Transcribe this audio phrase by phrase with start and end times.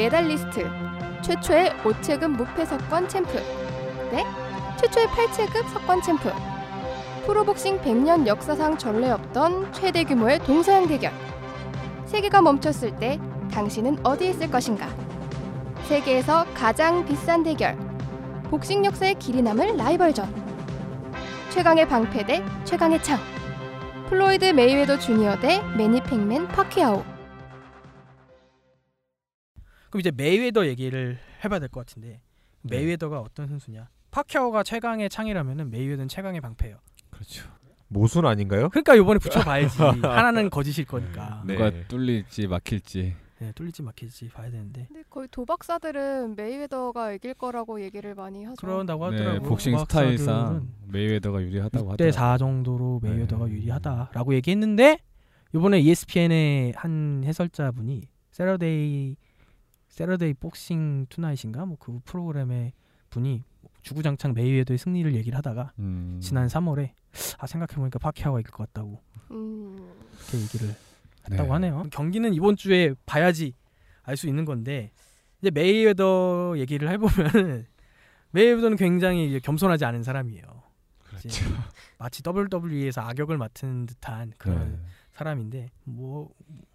[0.00, 0.66] 메달리스트,
[1.20, 3.34] 최초의 5체급 무패 석권 챔프,
[4.10, 4.24] 네?
[4.78, 6.32] 최초의 8체급 석권 챔프,
[7.26, 11.12] 프로복싱 100년 역사상 전례 없던 최대 규모의 동서양 대결.
[12.06, 13.20] 세계가 멈췄을 때
[13.52, 14.88] 당신은 어디에 있을 것인가?
[15.82, 17.76] 세계에서 가장 비싼 대결.
[18.44, 20.34] 복싱 역사에 길이 남을 라이벌전.
[21.50, 23.18] 최강의 방패 대 최강의 창.
[24.08, 27.09] 플로이드 메이웨더 주니어 대 매니 팩맨 파키아오.
[29.90, 32.20] 그럼 이제 메이웨더 얘기를 해봐야 될 것 같은데
[32.62, 33.88] 메이웨더가 어떤 선수냐?
[34.10, 36.76] 파키아오가 최강의 창이라면은 메이웨더는 최강의 방패예요.
[37.10, 37.48] 그렇죠.
[37.88, 38.68] 모순 아닌가요?
[38.68, 39.78] 그러니까 이번에 붙여봐야지.
[40.02, 41.42] 하나는 거짓일 거니까.
[41.46, 41.54] 네.
[41.54, 43.14] 누가 뚫릴지 막힐지.
[43.40, 48.56] 네, 뚫릴지 막힐지 봐야 되는데 근데 거의 도박사들은 메이웨더가 이길 거라고 얘기를 많이 하죠.
[48.66, 49.48] 그런다고 네, 하더라고요.
[49.48, 52.12] 복싱 도박사들은 스타일상 메이웨더가 유리하다고 6대 하더라고요.
[52.12, 53.52] 4 정도로 메이웨더가 네.
[53.52, 54.98] 유리하다라고 얘기했는데
[55.54, 59.16] 이번에 ESPN의 한 해설자분이 Saturday
[59.90, 62.72] Saturday Boxing Tonight인가 뭐 그 프로그램의
[63.10, 63.42] 분이
[63.82, 66.20] 주구장창 메이웨더의 승리를 얘기를 하다가 음.
[66.22, 66.90] 지난 3월에
[67.38, 69.00] 아 생각해 보니까 파키아오가 이길 것 같다고
[69.32, 70.76] 음, 이렇게 얘기를 네.
[71.32, 71.82] 했다고 하네요.
[71.90, 73.54] 경기는 이번 주에 봐야지
[74.02, 74.90] 알 수 있는 건데
[75.40, 77.66] 이제 메이웨더 얘기를 해보면
[78.32, 80.42] 메이웨더는 굉장히 겸손하지 않은 사람이에요.
[81.04, 81.28] 그렇죠.
[81.98, 84.78] 마치 WWE에서 악역을 맡은 듯한 그런 네.
[85.12, 86.30] 사람인데 뭐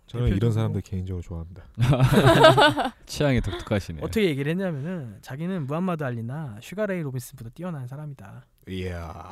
[0.07, 1.63] 저는 이런 사람들 개인적으로 좋아합니다.
[3.05, 4.01] 취향이 독특하시네.
[4.03, 8.45] 어떻게 얘기를 했냐면은 자기는 무함마드 알리나 슈가레이 로빈슨보다 뛰어난 사람이다.
[8.69, 9.31] 이야.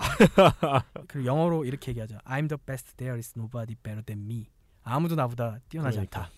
[1.08, 2.18] 그리고 영어로 이렇게 얘기하죠.
[2.26, 2.96] I'm the best.
[2.98, 4.48] There is nobody better than me.
[4.84, 6.20] 아무도 나보다 뛰어나지 그러니까.
[6.22, 6.32] 않다.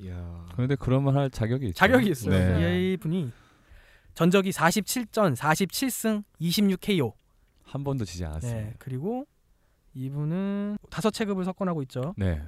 [0.00, 0.46] 이야.
[0.54, 1.74] 그런데 그런 말 할 자격이 있죠.
[1.78, 2.30] 자격이 있어요.
[2.58, 2.92] 네.
[2.92, 3.30] 이 분이
[4.14, 7.12] 전적이 47전 47승 26KO.
[7.64, 8.52] 한 번도 지지 않았어요.
[8.52, 8.74] 네.
[8.78, 9.26] 그리고
[9.94, 12.14] 이분은 다섯 체급을 석권하고 있죠.
[12.16, 12.42] 네.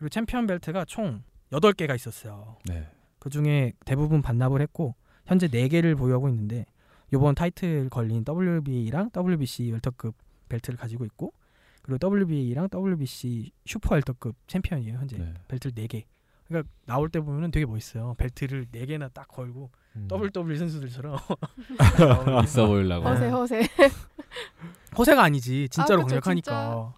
[0.00, 1.22] 그리고 챔피언 벨트가 총
[1.52, 2.56] 8개가 있었어요.
[2.64, 2.88] 네.
[3.18, 4.94] 그 중에 대부분 반납을 했고
[5.26, 6.64] 현재 4개를 보유하고 있는데
[7.12, 10.14] 이번 타이틀 걸린 WBA랑 WBC 웰터급
[10.48, 11.34] 벨트를 가지고 있고
[11.82, 15.34] 그리고 WBA랑 WBC 슈퍼 웰터급 챔피언이에요 현재 네.
[15.48, 16.04] 벨트를 4개
[16.48, 20.08] 그러니까 나올 때 보면은 되게 멋있어요 벨트를 4개나 딱 걸고 음.
[20.10, 21.18] WWE 선수들처럼
[22.44, 23.06] 있어 보이려고.
[23.06, 23.68] 허세 허세.
[24.96, 26.94] 허세가 아니지 진짜로 아, 그쵸, 강력하니까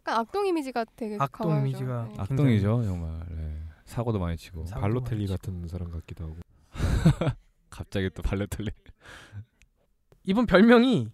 [0.00, 1.66] 약간 악동 이미지가 되게 악동 강하죠.
[1.66, 2.14] 이미지가 네.
[2.18, 3.20] 악동이죠 정말.
[3.30, 3.58] 네.
[3.84, 4.64] 사고도 많이 치고.
[4.66, 6.36] 사- 발로텔리 같은 사람 같기도 하고.
[7.68, 8.70] 갑자기 또 발로텔리.
[10.24, 11.08] 이분 별명이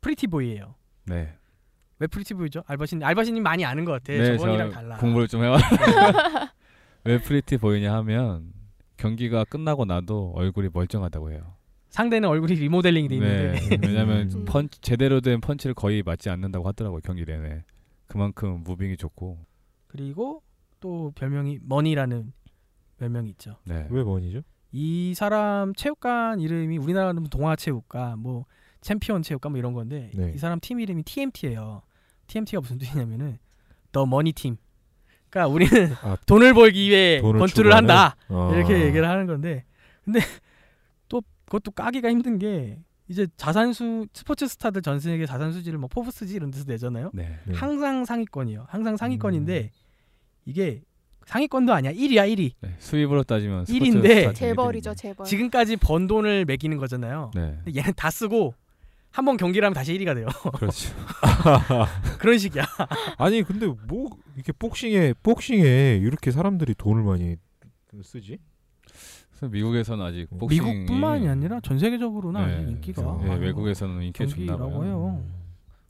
[0.00, 0.74] pretty boy예요
[1.06, 1.34] 네.
[1.98, 2.62] 왜 pretty boy죠?
[2.66, 5.58] 알바신 알바신님 많이 아는 것 같아 네, 저번이랑 저 달라 공부를 좀 해와.
[7.04, 8.52] 왜 pretty boy냐 하면
[8.96, 11.54] 경기가 끝나고 나도 얼굴이 멀쩡하다고 해요.
[11.90, 13.78] 상대는 얼굴이 리모델링이 돼 있는데 네.
[13.86, 14.44] 왜냐면 음.
[14.44, 17.64] 펀치 제대로 된 펀치를 거의 맞지 않는다고 하더라고요 경기 내내.
[18.10, 19.38] 그만큼 moving이 좋고.
[19.86, 20.42] 그리고
[20.80, 22.32] 또 별명이 money라는
[22.98, 23.56] 별명이 있죠.
[23.64, 23.86] 네.
[23.90, 24.42] 왜 money죠?
[24.72, 28.46] 이 사람 체육관 이름이 우리나라는 동아체육관, 뭐
[28.80, 30.32] 챔피언 체육관 뭐 이런 건데 네.
[30.34, 31.82] 이 사람 팀 이름이 TMT예요.
[32.26, 33.38] TMT가 무슨 뜻이냐면은
[33.92, 34.56] The Money Team.
[35.28, 37.90] 그러니까 우리는 아, 돈을 벌기 위해 돈을 권투를 추구하는?
[37.90, 38.16] 한다.
[38.28, 38.52] 어.
[38.54, 39.64] 이렇게 얘기를 하는 건데
[40.04, 40.20] 근데
[41.08, 42.78] 또 그것도 까기가 힘든 게
[43.10, 47.10] 이제 자산순 스포츠 스타들 전 세계 자산 순위를 뭐 포브스지 이런 데서 내잖아요.
[47.12, 47.36] 네.
[47.44, 47.54] 네.
[47.54, 48.66] 항상 상위권이에요.
[48.68, 49.68] 항상 상위권인데 음.
[50.46, 50.82] 이게
[51.26, 51.92] 상위권도 아니야.
[51.92, 52.52] 1위야 1위.
[52.60, 52.76] 네.
[52.78, 55.26] 수입으로 따지면 스포츠 일인데 스타 재벌이죠 중에 재벌.
[55.26, 57.32] 지금까지 번 돈을 매기는 거잖아요.
[57.34, 57.58] 네.
[57.64, 58.54] 근데 얘는 다 쓰고
[59.10, 60.28] 한 번 경기를 하면 다시 1위가 돼요.
[60.56, 60.94] 그렇죠.
[62.20, 62.62] 그런 식이야.
[63.18, 67.34] 아니 근데 뭐 이렇게 복싱에 복싱에 이렇게 사람들이 돈을 많이
[68.04, 68.38] 쓰지?
[69.48, 70.38] 미국에서는 아직 음.
[70.38, 74.82] 복싱이 미국뿐만이 아니라 전 세계적으로는 네, 아직 인기가 네, 외국에서는 인기가 좋나 경기라고 봐요.
[74.84, 75.24] 해요.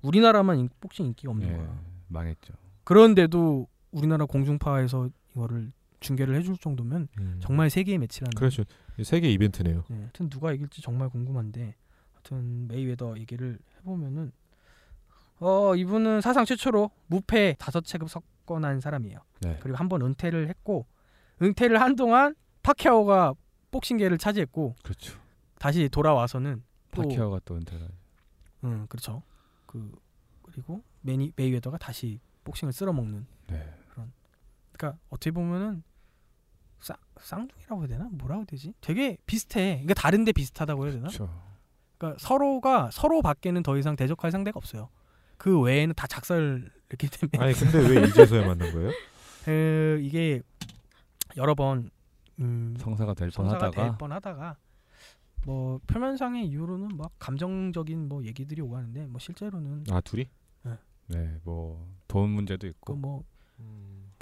[0.02, 1.78] 우리나라만 인- 복싱 인기가 없는 네, 거야.
[2.08, 2.54] 망했죠.
[2.84, 7.36] 그런데도 우리나라 공중파에서 이거를 중계를 해줄 정도면 음.
[7.40, 8.30] 정말 세계의 매치라는.
[8.36, 8.64] 그렇죠.
[9.02, 9.84] 세계 이벤트네요.
[9.88, 11.74] 네, 하여튼 누가 이길지 정말 궁금한데
[12.14, 14.32] 하여튼 메이웨더 얘기를 해보면은
[15.40, 19.18] 어 이분은 사상 최초로 무패 다섯 체급 석권한 사람이에요.
[19.40, 19.58] 네.
[19.60, 20.86] 그리고 한 번 은퇴를 했고
[21.42, 23.34] 은퇴를 한 동안 파키아오가
[23.70, 25.18] 복싱계를 차지했고 그렇죠.
[25.58, 26.62] 다시 돌아와서는
[26.92, 27.88] 또 파키아오가 또 은퇴를.
[28.64, 29.22] 음 그렇죠.
[29.66, 29.92] 그
[30.42, 33.26] 그리고 메니 메이웨더가 다시 복싱을 쓸어먹는.
[33.48, 33.74] 네.
[34.72, 35.82] 그러니까 어떻게 보면은
[36.80, 38.72] 쌍 쌍둥이라고 해야 되나 뭐라고 해야 되지?
[38.80, 39.72] 되게 비슷해.
[39.82, 41.08] 그러니까 다른데 비슷하다고 해야 되나?
[41.08, 41.30] 그렇죠.
[41.98, 44.88] 그러니까 서로가 서로 밖에는 더 이상 대적할 상대가 없어요.
[45.36, 48.90] 그 외에는 다 작살냈기 때문에 아니 근데 왜 이제서야 만난 거예요?
[49.44, 50.40] 그 이게
[51.36, 51.90] 여러 번
[52.40, 54.56] 음, 성사가 될 성사가 뻔하다가 될 뻔하다가
[55.46, 60.28] 뭐 표면상의 이유로는 막 감정적인 뭐 얘기들이 오가는데 뭐 실제로는 아 둘이?
[61.08, 63.24] 네, 뭐 돈 문제도 그 있고 뭐뭐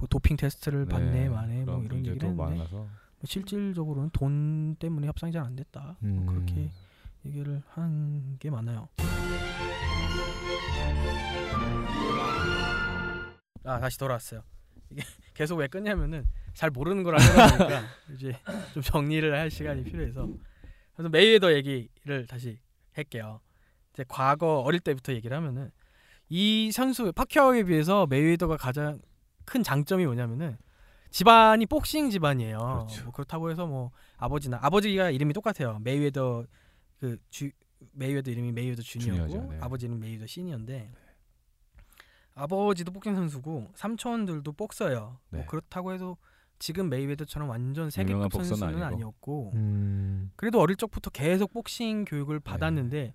[0.08, 2.88] 도핑 테스트를 네, 받네 마네 뭐뭐 이런 문제도 얘기를 했는데 많아서 뭐
[3.24, 5.96] 실질적으로는 돈 때문에 협상이 잘 안 됐다.
[6.00, 6.26] 뭐 음.
[6.26, 6.70] 그렇게
[7.26, 8.88] 얘기를 한 게 많아요.
[13.64, 14.42] 아 다시 돌아왔어요.
[14.90, 15.02] 이게
[15.34, 16.24] 계속 왜 끊냐면은
[16.58, 17.82] 잘 모르는 걸 하려다 보니까
[18.12, 18.36] 이제
[18.74, 20.28] 좀 정리를 할 시간이 필요해서
[20.92, 22.58] 그래서 메이웨더 얘기를 다시
[22.94, 23.40] 할게요.
[23.92, 25.70] 이제 과거 어릴 때부터 얘기를 하면은
[26.28, 29.00] 이 선수 파키아오에 비해서 메이웨더가 가장
[29.44, 30.58] 큰 장점이 뭐냐면은
[31.10, 32.58] 집안이 복싱 집안이에요.
[32.58, 33.04] 그렇죠.
[33.04, 35.78] 뭐 그렇다고 해서 뭐 아버지나 아버지가 이름이 똑같아요.
[35.84, 36.44] 메이웨더
[36.98, 37.52] 그 주,
[37.92, 39.58] 메이웨더 이름이 메이웨더 주니어고 네.
[39.60, 40.90] 아버지 이름 메이웨더 시니어인데
[42.34, 45.20] 아버지도 복싱 선수고 삼촌들도 복서예요.
[45.28, 45.46] 뭐 네.
[45.46, 46.16] 그렇다고 해도
[46.58, 48.84] 지금 메이웨더처럼 완전 세계급 선수는 아니고.
[48.84, 50.32] 아니었고 음.
[50.36, 52.44] 그래도 어릴 적부터 계속 복싱 교육을 네.
[52.44, 53.14] 받았는데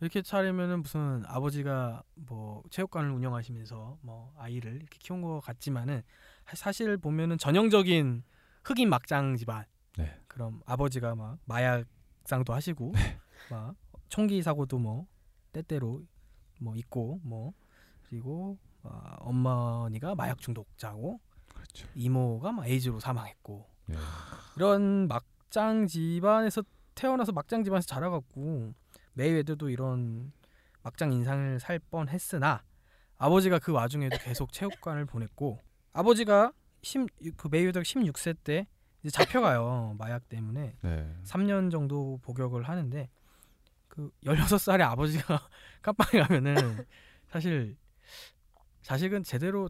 [0.00, 6.02] 이렇게 차리면은 무슨 아버지가 뭐 체육관을 운영하시면서 뭐 아이를 이렇게 키운 것 같지만은
[6.54, 8.24] 사실 보면은 전형적인
[8.64, 9.64] 흑인 막장 집안.
[9.96, 10.18] 네.
[10.26, 12.94] 그럼 아버지가 막 마약상도 하시고
[13.50, 13.76] 막
[14.08, 15.06] 총기 사고도 뭐
[15.52, 16.02] 때때로
[16.60, 17.52] 뭐 있고 뭐
[18.02, 21.20] 그리고 아, 어머니가 마약 중독자고
[21.72, 21.88] 그렇죠.
[21.94, 23.96] 이모가 막 에이즈로 사망했고 네.
[24.56, 26.62] 이런 막장 집안에서
[26.94, 28.74] 태어나서 막장 집안에서 자라갖고
[29.14, 30.32] 메이웨더도 이런
[30.82, 32.62] 막장 인상을 살 뻔했으나
[33.18, 35.60] 아버지가 그 와중에도 계속 체육관을 보냈고
[35.92, 36.52] 아버지가
[36.82, 38.66] 10, 그 메이웨더가 16세 때
[39.02, 41.16] 이제 잡혀가요 마약 때문에 네.
[41.24, 43.08] 3년 정도 복역을 하는데
[43.88, 45.48] 그 16살에 아버지가
[45.82, 46.86] 깜빵에 가면은
[47.28, 47.76] 사실
[48.82, 49.68] 자식은 제대로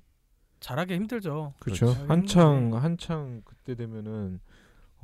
[0.63, 1.55] 자라기 힘들죠.
[1.59, 1.87] 그렇죠.
[1.87, 2.05] 그렇죠.
[2.09, 4.39] 한창 한창 그때 되면은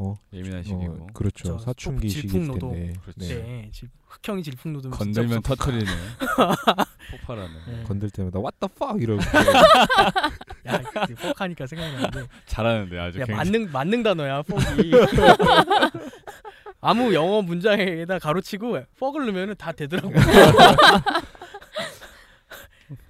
[0.00, 1.42] 어, 예민한 어 시기고 그렇죠.
[1.48, 1.58] 그렇죠.
[1.58, 2.70] 사춘기 질풍노도.
[2.70, 2.92] 텐데.
[3.02, 3.18] 그렇지.
[3.34, 3.42] 네.
[3.42, 5.84] 네, 질- 흑형이 질풍노도 건들면 터트리는
[7.10, 7.82] 폭발하는 네.
[7.82, 9.20] 건들 때마다 what the fuck 이러고
[10.68, 14.92] 야, 그 폭하니까 생각나는데 잘하는데 아주 야 만능 만능 단어야 폭이
[16.80, 20.12] 아무 영어 문장에다 가로치고 퍽을 넣으면 다 되더라고.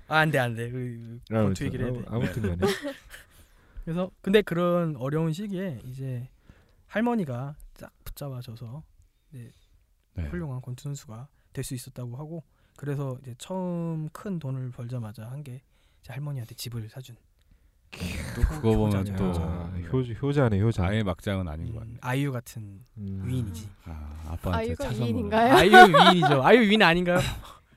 [0.08, 0.70] 아, 안 돼, 안 돼.
[0.70, 2.04] 그, 그, 권투 얘기를 해야 돼.
[2.08, 2.56] 아무튼 간에
[3.84, 6.28] 그래서 근데 그런 어려운 시기에 이제
[6.86, 8.82] 할머니가 쫙 붙잡아줘서
[9.32, 9.50] 네.
[10.24, 12.42] 훌륭한 권투 선수가 될 수 있었다고 하고
[12.76, 15.62] 그래서 이제 처음 큰 돈을 벌자마자 한 게
[16.06, 17.16] 할머니한테 집을 사준
[18.34, 19.42] 또 그거 보면 효자죠, 또 효자.
[19.42, 20.84] 아, 효 효자네 효자.
[20.86, 21.92] 아예 막장은 아닌 것 같네.
[21.92, 23.22] 음, 아이유 같은 음.
[23.26, 23.68] 위인이지.
[23.84, 25.04] 아, 아빠한테 아이유가 차선으로.
[25.06, 25.54] 위인인가요?
[25.54, 26.42] 아이유 위인이죠.
[26.44, 27.18] 아이유 위인 아닌가요?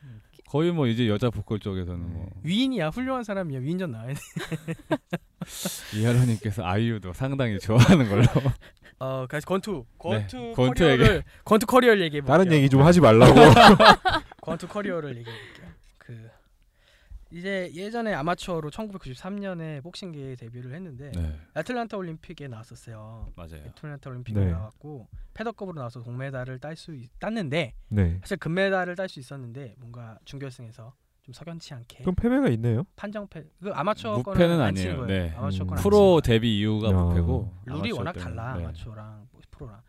[0.52, 4.20] 거의 뭐 이제 여자 보컬 쪽에서는 뭐 위인이야 훌륭한 사람이야 위인전 나와야 돼.
[5.96, 8.26] 이하로님께서 아이유도 상당히 좋아하는 걸로.
[9.00, 12.38] 어, 그래서 권투 권투 네, 권투 커리어를 권투 커리어를 얘기해 볼게요.
[12.38, 13.34] 다른 얘기 좀 하지 말라고.
[14.44, 15.71] 권투 커리어를 얘기해 볼게요.
[17.32, 23.32] 그 이제 예전에 아마추어로 1993년에 복싱계에 데뷔를 했는데 네, 애틀란타 올림픽에 나왔었어요.
[23.36, 23.64] 맞아요.
[23.68, 24.52] 애틀란타 올림픽에 네.
[24.52, 28.18] 나왔고 페더급으로 나와서 동메달을 딸 수 땄는데 네.
[28.22, 30.94] 사실 금메달을 딸 수 있었는데 뭔가 준결승에서
[31.24, 32.84] 좀 석연치 않게 그럼 패배가 있네요.
[32.96, 34.98] 판정패 그 아마추어 무패는 거는 아니에요.
[34.98, 35.06] 거예요.
[35.06, 35.34] 네.
[35.38, 35.76] 아마추어 음.
[35.76, 36.22] 프로.
[36.22, 36.94] 데뷔 이후가 야.
[36.94, 38.64] 무패고 룰이 워낙 달라 네.
[38.64, 39.82] 아마추어랑 뭐 프로랑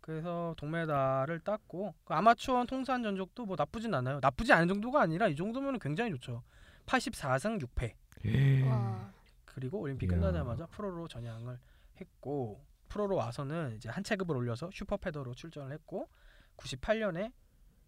[0.00, 5.34] 그래서 동메달을 땄고 그 아마추어 통산 전적도 뭐 나쁘진 않아요 나쁘지 않은 정도가 아니라 이
[5.34, 6.42] 정도면 굉장히 좋죠
[6.86, 9.12] 84승 6패 와.
[9.44, 10.16] 그리고 올림픽 이야.
[10.18, 11.58] 끝나자마자 프로로 전향을
[12.00, 16.08] 했고 프로로 와서는 이제 한 체급을 올려서 슈퍼 페더로 출전을 했고
[16.56, 17.32] 98년에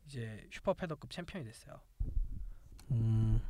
[0.06, 1.80] 이제 슈퍼 페더급 챔피언이 됐어요.
[2.90, 3.40] 음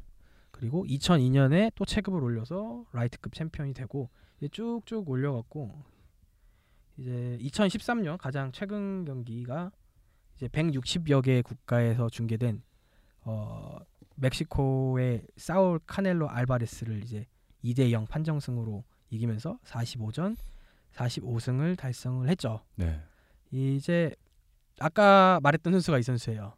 [0.51, 5.85] 그리고 2002년에 또 체급을 올려서 라이트급 챔피언이 되고 이제 쭉쭉 올려갖고
[6.97, 9.71] 이제 2013년 가장 최근 경기가
[10.35, 12.63] 이제 160여 개 국가에서 중계된
[13.23, 13.79] 어
[14.19, 17.27] 멕시코의 사울 카넬로 알바레스를 이제
[17.65, 20.37] 2대 0 판정승으로 이기면서 45전
[20.93, 22.61] 45승을 달성을 했죠.
[22.77, 23.01] 네.
[23.51, 24.15] 이제
[24.81, 26.55] 아까 말했던 선수가 이 선수예요.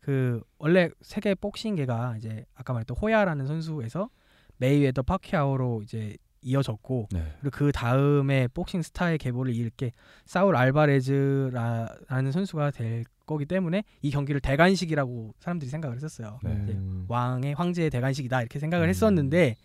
[0.00, 4.10] 그 원래 세계 복싱계가 이제 아까 말했던 호야라는 선수에서
[4.58, 7.34] 메이웨더 파키아오로 이제 이어졌고 네.
[7.40, 9.92] 그리고 그 다음에 복싱 스타의 계보를 이을 게
[10.26, 16.38] 사울 알바레즈라는 선수가 될 거기 때문에 이 경기를 대관식이라고 사람들이 생각을 했었어요.
[16.42, 16.50] 네.
[16.50, 17.06] 음.
[17.08, 18.88] 왕의 황제의 대관식이다 이렇게 생각을 음.
[18.90, 19.56] 했었는데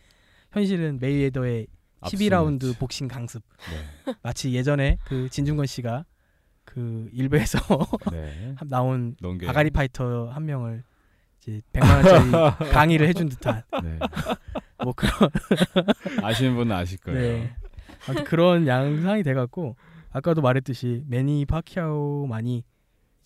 [0.52, 1.68] 현실은 메이웨더의
[2.02, 3.44] 12라운드 복싱 강습
[4.06, 4.14] 네.
[4.24, 6.06] 마치 예전에 그 진중권 씨가
[6.64, 7.60] 그 일베에서
[8.12, 8.56] 네.
[8.68, 9.48] 나온 농계.
[9.48, 10.84] 아가리 파이터 한 명을
[11.40, 14.00] 이제 100만 원짜리 강의를 해준 듯한 네.
[14.84, 15.12] 뭐 그런
[16.24, 17.20] 아시는 분은 아실 거예요.
[17.20, 17.56] 네.
[18.26, 19.76] 그런 양상이 돼갖고
[20.12, 22.64] 아까도 말했듯이 매니 파키아오만이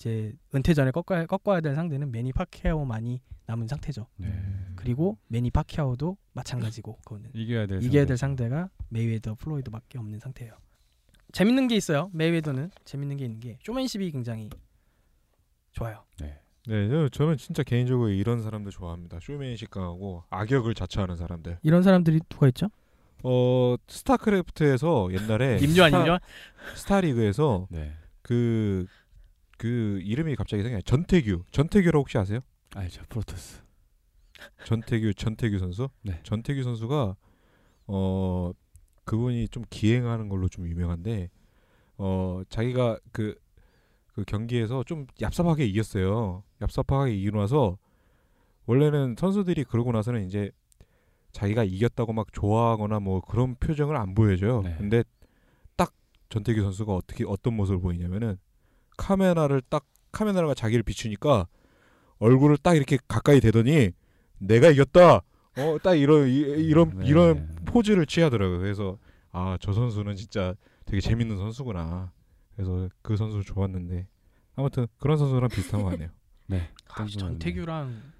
[0.03, 4.07] 이제 은퇴 전에 꺾어야, 꺾어야 될 상대는 매니 파키아오만이 남은 상태죠.
[4.17, 4.27] 네.
[4.75, 8.05] 그리고 매니 파키아오도 마찬가지고 그거는 이겨야 될 이겨야 상대.
[8.07, 10.53] 될 상대가 메이웨더 플로이드밖에 없는 상태예요.
[11.31, 12.09] 재밌는 게 있어요.
[12.13, 14.49] 메이웨더는 재밌는 게 있는 게 쇼맨십이 굉장히
[15.71, 16.03] 좋아요.
[16.19, 16.37] 네.
[16.67, 19.19] 네, 저- 저는 진짜 개인적으로 이런 사람들 좋아합니다.
[19.21, 21.59] 쇼맨십 강하고 악역을 자처하는 사람들.
[21.63, 22.67] 이런 사람들이 누가 있죠?
[23.23, 26.19] 어 스타크래프트에서 옛날에 임요한 스타- 임요한
[26.75, 27.93] 스타리그에서 네.
[28.21, 28.85] 그,
[29.63, 30.81] 그 이름이 갑자기 생각이 나요.
[30.81, 31.43] 전태규.
[31.51, 32.41] 전태규라고 혹시 아세요?
[32.75, 33.01] 알죠.
[33.07, 33.61] 프로토스.
[34.65, 35.87] 전태규 전태규 선수?
[36.01, 36.19] 네.
[36.23, 37.15] 전태규 선수가
[37.87, 38.51] 어
[39.05, 41.29] 그분이 좀 기행하는 걸로 좀 유명한데
[41.97, 43.39] 어 자기가 그,
[44.07, 46.43] 그 경기에서 좀 얍삽하게 이겼어요.
[46.59, 47.77] 얍삽하게 이기고 나서
[48.65, 50.51] 원래는 선수들이 그러고 나서는 이제
[51.31, 54.61] 자기가 이겼다고 막 좋아하거나 뭐 그런 표정을 안 보여줘요.
[54.63, 54.75] 네.
[54.77, 55.05] 근데
[55.77, 55.93] 딱
[56.27, 58.37] 전태규 선수가 어떻게 어떤 모습을 보이냐면은
[58.97, 61.47] 카메라를 딱 카메라가 자기를 비추니까
[62.19, 63.91] 얼굴을 딱 이렇게 가까이 대더니
[64.37, 65.21] 내가 이겼다.
[65.57, 67.05] 어, 딱 이런 이, 이런 네.
[67.07, 68.59] 이런 포즈를 취하더라고요.
[68.59, 68.97] 그래서
[69.31, 72.11] 아, 저 선수는 진짜 되게 재밌는 선수구나.
[72.55, 74.07] 그래서 그 선수 좋았는데
[74.55, 76.09] 아무튼 그런 선수랑 비슷한 것 같네요.
[76.47, 76.69] 네.
[76.89, 78.13] 아, 전태규랑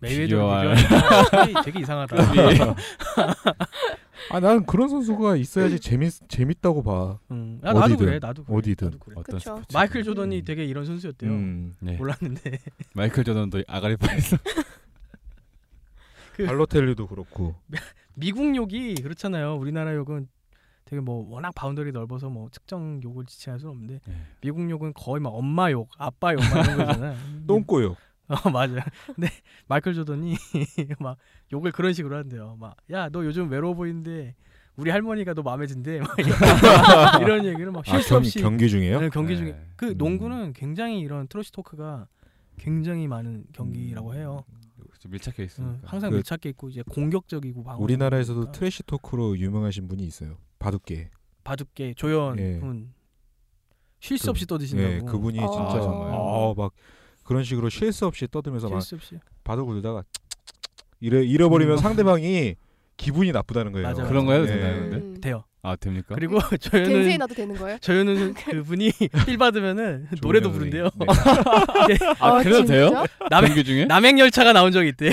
[0.00, 0.74] 메이웨더 비교할-
[1.64, 2.16] 되게 이상하다.
[4.30, 7.18] 아, 나는 그런 선수가 있어야지 재밌 재밌다고 봐.
[7.30, 8.18] 음, 아, 나도 어디든, 그래.
[8.20, 8.56] 나도 그래.
[8.56, 8.86] 어디든.
[8.88, 9.14] 나도 그래.
[9.18, 9.38] 어떤.
[9.40, 9.66] 스포츠?
[9.74, 11.30] 마이클 조던이 되게 이런 선수였대요.
[11.30, 11.76] 음.
[11.80, 11.96] 네.
[11.96, 12.58] 몰랐는데
[12.94, 14.36] 마이클 조던도 아가리 파이터
[16.36, 17.54] 그- 발로텔리도 그렇고.
[18.14, 19.56] 미국 욕이 그렇잖아요.
[19.56, 20.28] 우리나라 욕은
[20.84, 24.14] 되게 뭐 워낙 boundary 넓어서 뭐 특정 욕을 지칭할 수는 없는데 네.
[24.40, 27.16] 미국 욕은 거의 막 엄마 욕, 아빠 욕 막 이런 거잖아요.
[27.46, 27.96] 똥꼬요.
[28.28, 28.80] 어 맞아요.
[29.14, 29.28] 근데
[29.68, 30.36] 마이클 조던이
[30.98, 31.18] 막
[31.52, 32.56] 욕을 그런 식으로 한대요.
[32.58, 34.34] 막 야 너 요즘 외로워 보이는데
[34.76, 36.00] 우리 할머니가 너 마음에 든대.
[36.02, 39.00] 막 이런, 이런 얘기를 막쉴 아, 수 없이 경기 중에요?
[39.00, 39.38] 네, 경기 네.
[39.38, 39.98] 중에 그 음.
[39.98, 42.08] 농구는 굉장히 이런 trash talk가
[42.56, 44.44] 굉장히 많은 경기라고 해요.
[44.98, 45.78] 좀 밀착해 응, 있으니까.
[45.84, 47.78] 항상 그- 밀착해 있고 이제 공격적이고 방어.
[47.82, 50.38] 우리나라에서도 trash talk로 유명하신 분이 있어요.
[50.58, 51.10] 바둑계.
[51.44, 52.58] 바둑계 조연 예.
[52.58, 52.94] 분
[54.00, 54.88] 쉴수 그- 없이 떠드신다고.
[54.88, 56.14] 네, 그분이 아, 진짜 정말요?
[56.14, 56.72] 어, 막
[57.24, 59.18] 그런 식으로 쉴수 없이 떠들면서 막 없이.
[59.44, 60.02] 바둑을 두다가
[61.00, 61.78] 이래 잃어버리면 음.
[61.78, 62.56] 상대방이
[62.96, 63.88] 기분이 나쁘다는 거예요.
[63.92, 64.08] 맞아요.
[64.08, 64.54] 그런 거 해도 네.
[64.56, 64.96] 되나요, 근데?
[64.96, 65.20] 음.
[65.20, 65.44] 돼요.
[65.66, 66.14] 아 됩니까?
[66.14, 67.78] 그리고 겐세이 조연은 나도 되는 거예요?
[67.78, 68.92] 조연은 그분이
[69.24, 70.52] 필 받으면은 노래도.
[70.52, 70.90] 부른대요.
[71.88, 71.96] 네.
[72.20, 72.90] 아, 그래도 돼요?
[73.30, 73.86] 남행 중에?
[73.86, 75.10] 남행 열차가 나온 적이 있대.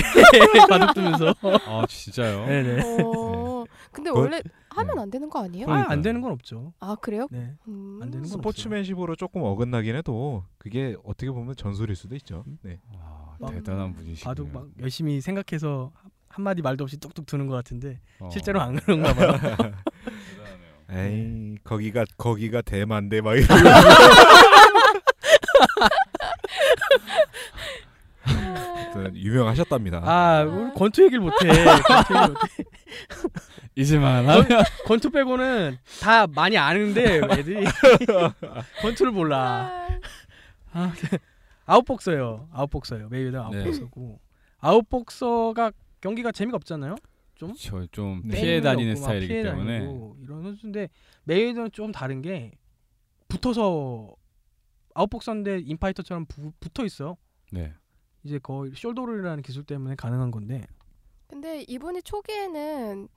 [0.68, 1.34] 바둑 두면서.
[1.42, 2.44] 아 진짜요?
[2.46, 2.82] 네네.
[3.02, 4.42] 어, 근데 그거- 원래
[4.74, 5.66] 하면 안 되는 거 아니에요?
[5.68, 6.72] 아, 안 되는 건 없죠.
[6.80, 7.28] 아 그래요?
[7.30, 7.54] 네.
[7.68, 7.98] 음.
[8.02, 12.44] 안 되는 건 스포츠맨십으로 조금 어긋나긴 해도 그게 어떻게 보면 전술일 수도 있죠.
[12.62, 12.80] 네.
[12.94, 14.24] 와, 막 대단한 분이시네요.
[14.24, 15.92] 바둑 막 열심히 생각해서
[16.28, 18.28] 한 마디 말도 없이 뚝뚝 두는 것 같은데 어.
[18.30, 19.32] 실제로 안 그런가 봐요.
[20.90, 23.48] 에이 거기가 거기가 대만대 막 이런.
[29.14, 30.02] 유명하셨답니다.
[30.04, 31.48] 아, 우리 권투 얘기를 못해.
[31.48, 32.64] 권투 얘기를 못해.
[33.74, 34.46] 이제만 하면
[34.86, 37.64] 권투 빼고는 다 많이 아는데 애들이
[38.82, 39.88] 권투를 몰라.
[40.72, 40.92] 아, 아,
[41.66, 42.48] 아웃복서예요.
[42.52, 43.08] 아웃복서예요.
[43.08, 43.58] 메이웨더 네.
[43.58, 44.20] 아웃복서고
[44.58, 46.96] 아웃복서가 경기가 재미가 없잖아요.
[47.58, 48.40] 저좀 네.
[48.40, 49.78] 피해 다니는 스타일이기 피해 때문에
[50.22, 50.88] 이런 선수인데
[51.24, 52.52] 메이웨더는 좀 다른 게
[53.28, 54.14] 붙어서
[54.94, 57.16] 아웃복서인데 인파이터처럼 부, 붙어 있어.
[57.50, 57.72] 네.
[58.22, 60.62] 이제 거의 shoulder roll이라는 기술 때문에 가능한 건데
[61.26, 63.08] 근데 이분이 초기에는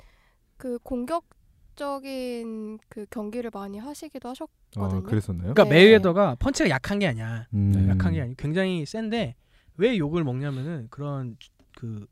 [0.57, 4.85] 그 공격적인 그 경기를 많이 하시기도 하셨거든요.
[4.85, 5.53] 아 그랬었나요?
[5.53, 5.69] 그러니까 네.
[5.71, 7.47] 메이웨더가 펀치가 약한 게 아니야.
[7.53, 7.87] 음.
[7.89, 9.35] 약한 게 아니 굉장히 센데
[9.77, 12.07] 왜 욕을 먹냐면은 그런 주- 그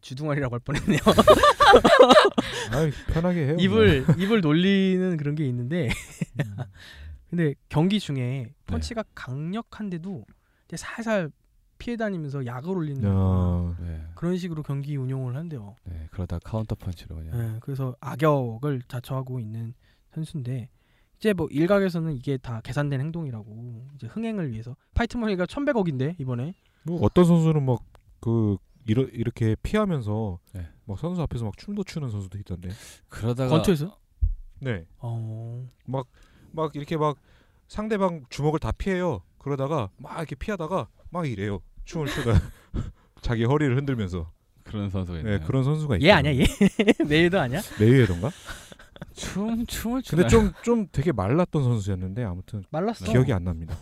[0.00, 0.98] 주둥아리라고 할 뻔했네요.
[2.72, 3.56] 아이, 편하게 해요.
[3.58, 6.56] 입을 입을 놀리는 그런 게 있는데 음.
[7.28, 10.24] 근데 경기 중에 펀치가 강력한데도
[10.66, 11.30] 이제 살살
[11.78, 14.04] 피해 다니면서 약을 올리는 야, 네.
[14.14, 15.76] 그런 식으로 경기 운용을 한대요.
[15.84, 16.08] 네.
[16.10, 17.38] 그러다 카운터 펀치로 그냥.
[17.38, 19.74] 네, 그래서 악역을 자처하고 있는
[20.12, 20.68] 선수인데
[21.18, 26.54] 이제 뭐 일각에서는 이게 다 계산된 행동이라고 이제 흥행을 위해서 파이트 머니가 1,100억인데 이번에
[26.84, 28.56] 뭐 어떤 선수는 막 그
[28.86, 30.68] 이러, 이렇게 피하면서 네.
[30.84, 32.70] 막 선수 앞에서 막 춤도 추는 선수도 있던데.
[33.08, 33.96] 그러다가 권투에서
[34.60, 34.86] 네.
[34.98, 36.06] 어막
[36.74, 37.16] 이렇게 막
[37.68, 39.22] 상대방 주먹을 다 피해요.
[39.38, 41.60] 그러다가 막 이렇게 피하다가 막 이래요.
[41.84, 42.32] 춤을 추다
[43.22, 44.32] 자기 허리를 흔들면서.
[44.64, 45.46] 그런 선수가 네, 있나요?
[45.46, 46.08] 그런 선수가 있어요.
[46.08, 46.44] 얘 아니야 얘
[47.08, 47.60] 메이더 아니야?
[47.78, 48.30] 메이웨더인가?
[49.14, 53.04] 춤 춤을 추나 근데 좀 좀 되게 말랐던 선수였는데 아무튼 말랐어.
[53.04, 53.76] 기억이 안 납니다.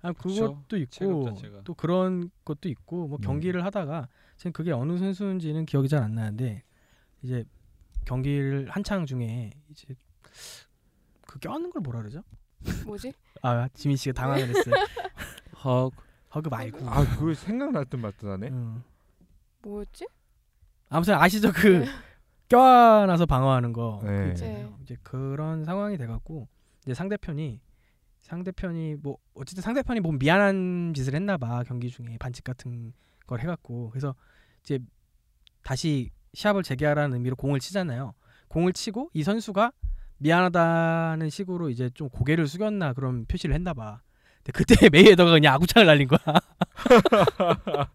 [0.00, 0.12] 아.
[0.12, 1.60] 그것도 있고 자체가.
[1.64, 3.20] 또 그런 것도 있고 뭐 음.
[3.20, 6.62] 경기를 하다가 지금 그게 어느 선수인지는 기억이 잘 안 나는데
[7.22, 7.44] 이제
[8.06, 9.94] 경기를 한창 중에 이제
[11.26, 12.22] 그 껴안는 걸 뭐라 그러죠?
[12.86, 13.12] 뭐지?
[13.42, 14.74] 아 지민 씨가 당황을 했어요.
[15.64, 15.92] 헉
[16.34, 16.88] 허그 말고.
[16.88, 18.48] 아 그거 생각날 듯 말듯 하네.
[18.48, 18.82] 음.
[19.62, 20.06] 뭐였지?
[20.88, 21.84] 아무튼 아시죠 그
[22.48, 24.34] 껴안아서 방어하는 거 네.
[24.34, 24.40] 그.
[24.40, 24.68] 네.
[24.82, 26.48] 이제 그런 상황이 돼갖고
[26.84, 27.60] 이제 상대편이
[28.20, 32.92] 상대편이 뭐 어쨌든 상대편이 뭐 미안한 짓을 했나봐 경기 중에 반칙 같은
[33.26, 34.14] 걸 해갖고 그래서
[34.62, 34.78] 이제
[35.62, 38.14] 다시 시합을 재개하라는 의미로 공을 치잖아요.
[38.48, 39.72] 공을 치고 이 선수가
[40.18, 44.00] 미안하다는 식으로 이제 좀 고개를 숙였나 그런 표시를 했나봐.
[44.44, 46.20] 근데 그때 메이웨더가 그냥 아구창을 날린 거야.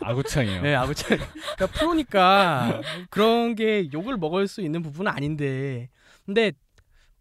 [0.00, 0.62] 아구창이요.
[0.62, 1.18] 네, 아구창.
[1.56, 2.80] 그러니까 프로니까
[3.10, 5.88] 그런 게 욕을 먹을 수 있는 부분은 아닌데,
[6.24, 6.52] 근데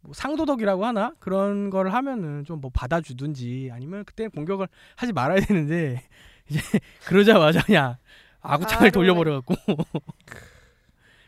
[0.01, 6.01] 뭐 상도덕이라고 하나 그런 걸 하면은 좀 뭐 받아주든지 아니면 그때 공격을 하지 말아야 되는데
[6.49, 6.59] 이제
[7.05, 7.97] 그러자마자 그냥
[8.41, 9.55] 아구창을 바로 돌려버려갖고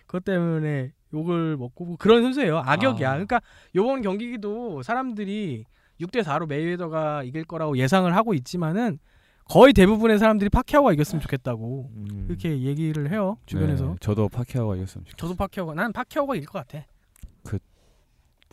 [0.07, 2.59] 그것 때문에 욕을 먹고 뭐 그런 선수예요.
[2.59, 3.09] 악역이야.
[3.09, 3.13] 아.
[3.13, 3.41] 그러니까
[3.75, 5.65] 요번 경기도 사람들이
[6.01, 8.99] 6대 4로 메이웨더가 이길 거라고 예상을 하고 있지만은
[9.45, 12.25] 거의 대부분의 사람들이 파키아오가 이겼으면 좋겠다고 음.
[12.27, 13.85] 그렇게 얘기를 해요 주변에서.
[13.85, 15.17] 네, 저도 파키아오가 이겼으면 좋겠어요.
[15.17, 16.85] 저도 파키아오가 난 파키아오가 이길 것 같아.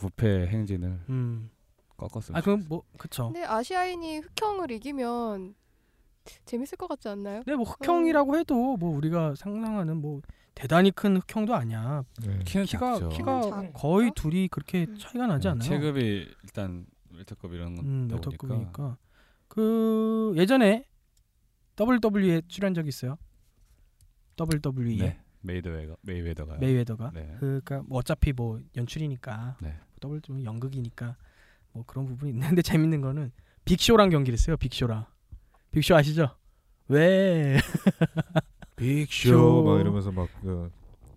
[0.00, 1.50] 부패 행진을 음.
[1.98, 3.26] 꺾었으면 아 그럼 뭐 그쵸.
[3.26, 5.54] 근데 아시아인이 흑형을 이기면
[6.46, 7.42] 재밌을 것 같지 않나요?
[7.44, 10.22] 근데 뭐 흑형이라고 해도 뭐 우리가 상상하는 뭐
[10.54, 12.04] 대단히 큰 흑형도 아니야.
[12.26, 12.38] 네.
[12.44, 13.08] 키가 작죠.
[13.08, 13.72] 키가 작죠?
[13.72, 14.96] 거의 둘이 그렇게 음.
[14.98, 15.68] 차이가 나지 네, 않아요.
[15.68, 18.96] 체급이 일단 웰터급 이런 건 음, 웰터급이니까
[19.48, 20.84] 그 예전에
[21.78, 23.16] WWE에 출연 적이 있어요.
[24.38, 25.20] WWE에 네.
[25.42, 27.10] 메이웨더 메이웨더가 메이웨더가.
[27.14, 27.34] 네.
[27.38, 29.76] 그러니까 뭐 어차피 뭐 연출이니까 네.
[30.04, 31.16] WWE 연극이니까
[31.72, 33.32] 뭐 그런 부분이 있는데 재밌는 거는
[33.64, 34.56] 빅쇼랑 경기를 했어요.
[34.56, 35.06] 빅쇼랑.
[35.70, 36.36] 빅쇼 아시죠?
[36.88, 37.58] 왜?
[38.80, 39.62] 빅쇼 쇼.
[39.62, 40.70] 막 이러면서 막 그,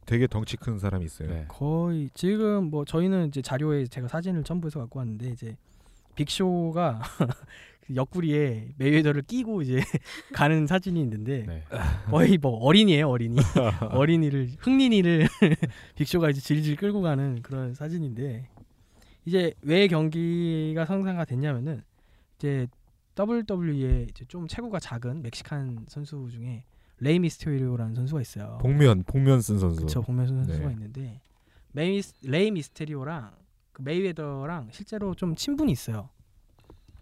[0.05, 1.29] 되게 덩치 큰 사람이 있어요.
[1.29, 1.45] 네.
[1.47, 5.55] 거의 지금 뭐 저희는 이제 자료에 제가 사진을 첨부해서 갖고 왔는데 이제
[6.15, 7.01] 빅쇼가
[7.87, 9.81] 그 옆구리에 메이웨더를 끼고 이제
[10.33, 11.63] 가는 사진이 있는데 네.
[12.09, 13.37] 거의 뭐 어린이에요 어린이
[13.91, 15.27] 어린이를 흑린이를
[15.95, 18.47] 빅쇼가 이제 질질 끌고 가는 그런 사진인데
[19.25, 21.81] 이제 왜 경기가 성사가 됐냐면은
[22.37, 22.67] 이제
[23.17, 26.63] WWE에 이제 좀 체구가 작은 멕시칸 선수 중에
[26.99, 28.57] 레이 미스테리오라는 선수가 있어요.
[28.61, 29.81] 복면 복면 쓴 선수.
[29.81, 30.73] 그쵸 복면 선수가 네.
[30.73, 31.21] 있는데
[31.71, 33.35] 메이 레이 미스테리오랑
[33.73, 36.09] 그 메이웨더랑 실제로 좀 친분이 있어요.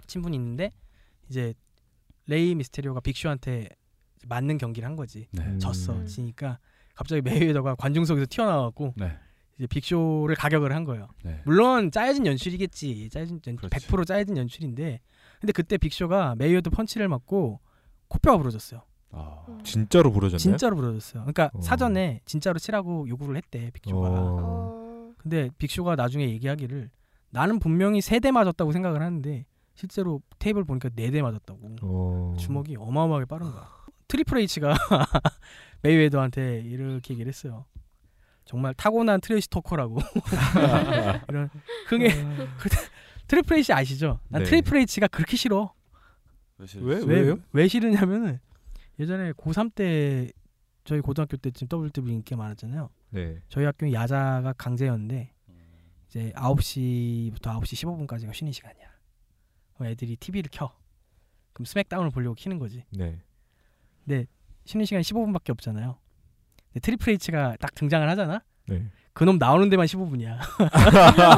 [0.08, 0.72] 친분이 있는데
[1.30, 1.54] 이제
[2.28, 3.70] 레이 미스테리오가 빅쇼한테
[4.28, 5.28] 맞는 경기를 한 거지.
[5.32, 5.44] 네.
[5.44, 5.60] 음.
[5.60, 6.06] 졌어.
[6.06, 6.60] 지니까
[6.96, 9.18] 갑자기 메이웨더가 관중석에서 튀어나와갖고 네.
[9.58, 11.08] 이제 빅쇼를 가격을 한 거예요.
[11.24, 11.42] 네.
[11.46, 13.10] 물론 짜여진 연출이겠지.
[13.10, 13.88] 짜여진 연, 그렇지.
[13.88, 15.00] 100% 짜여진 연출인데
[15.40, 17.60] 근데 그때 빅쇼가 메이웨더 펀치를 맞고
[18.08, 18.82] 코뼈가 부러졌어요.
[19.12, 19.44] 아.
[19.50, 19.60] 음.
[19.64, 20.38] 진짜로 부러졌나요?
[20.40, 21.24] 진짜로 부러졌어요.
[21.24, 21.62] 그러니까 어.
[21.62, 24.08] 사전에 진짜로 치라고 요구를 했대 빅쇼가.
[24.10, 24.38] 어.
[24.42, 26.90] 어, 근데 빅쇼가 나중에 얘기하기를
[27.30, 29.46] 나는 분명히 세 대 맞았다고 생각을 하는데
[29.76, 31.76] 실제로 테이프 보니까 네 대 맞았다고.
[31.82, 32.36] 어.
[32.40, 33.70] 주먹이 어마어마하게 빠른 거야.
[34.08, 34.76] 트리플 H가
[35.84, 37.66] 메이웨더한테 이렇게 얘기를 했어요.
[38.46, 40.00] 정말 타고난 trash talker라고
[41.30, 41.50] 이런
[41.88, 42.10] 흥의
[43.28, 44.20] 트리플 H 아시죠?
[44.28, 44.50] 난 네.
[44.50, 45.74] 트리플 H가 그렇게 싫어.
[46.80, 47.00] 왜?
[47.06, 47.38] 왜, 왜요?
[47.54, 48.40] 왜 싫으냐면은
[49.02, 50.32] 예전에 고3 때
[50.84, 52.90] 저희 고등학교 때쯤 WW 인기가 많았잖아요.
[53.10, 53.42] 네.
[53.50, 55.34] 저희 학교는 야자가 강제였는데
[56.08, 58.86] 이제 9시부터 9시 15분까지가 쉬는 시간이야.
[59.74, 60.72] 그럼 애들이 TV를 켜.
[61.54, 62.86] 그럼 스맥다운을 보려고 키는 거지.
[62.92, 63.20] 네.
[64.06, 64.28] 근데
[64.66, 65.98] 쉬는 시간 15분밖에 없잖아요.
[66.68, 68.44] 근데 트리플 H가 딱 등장을 하잖아.
[68.68, 68.86] 네.
[69.14, 70.38] 그놈 나오는 데만 15분이야.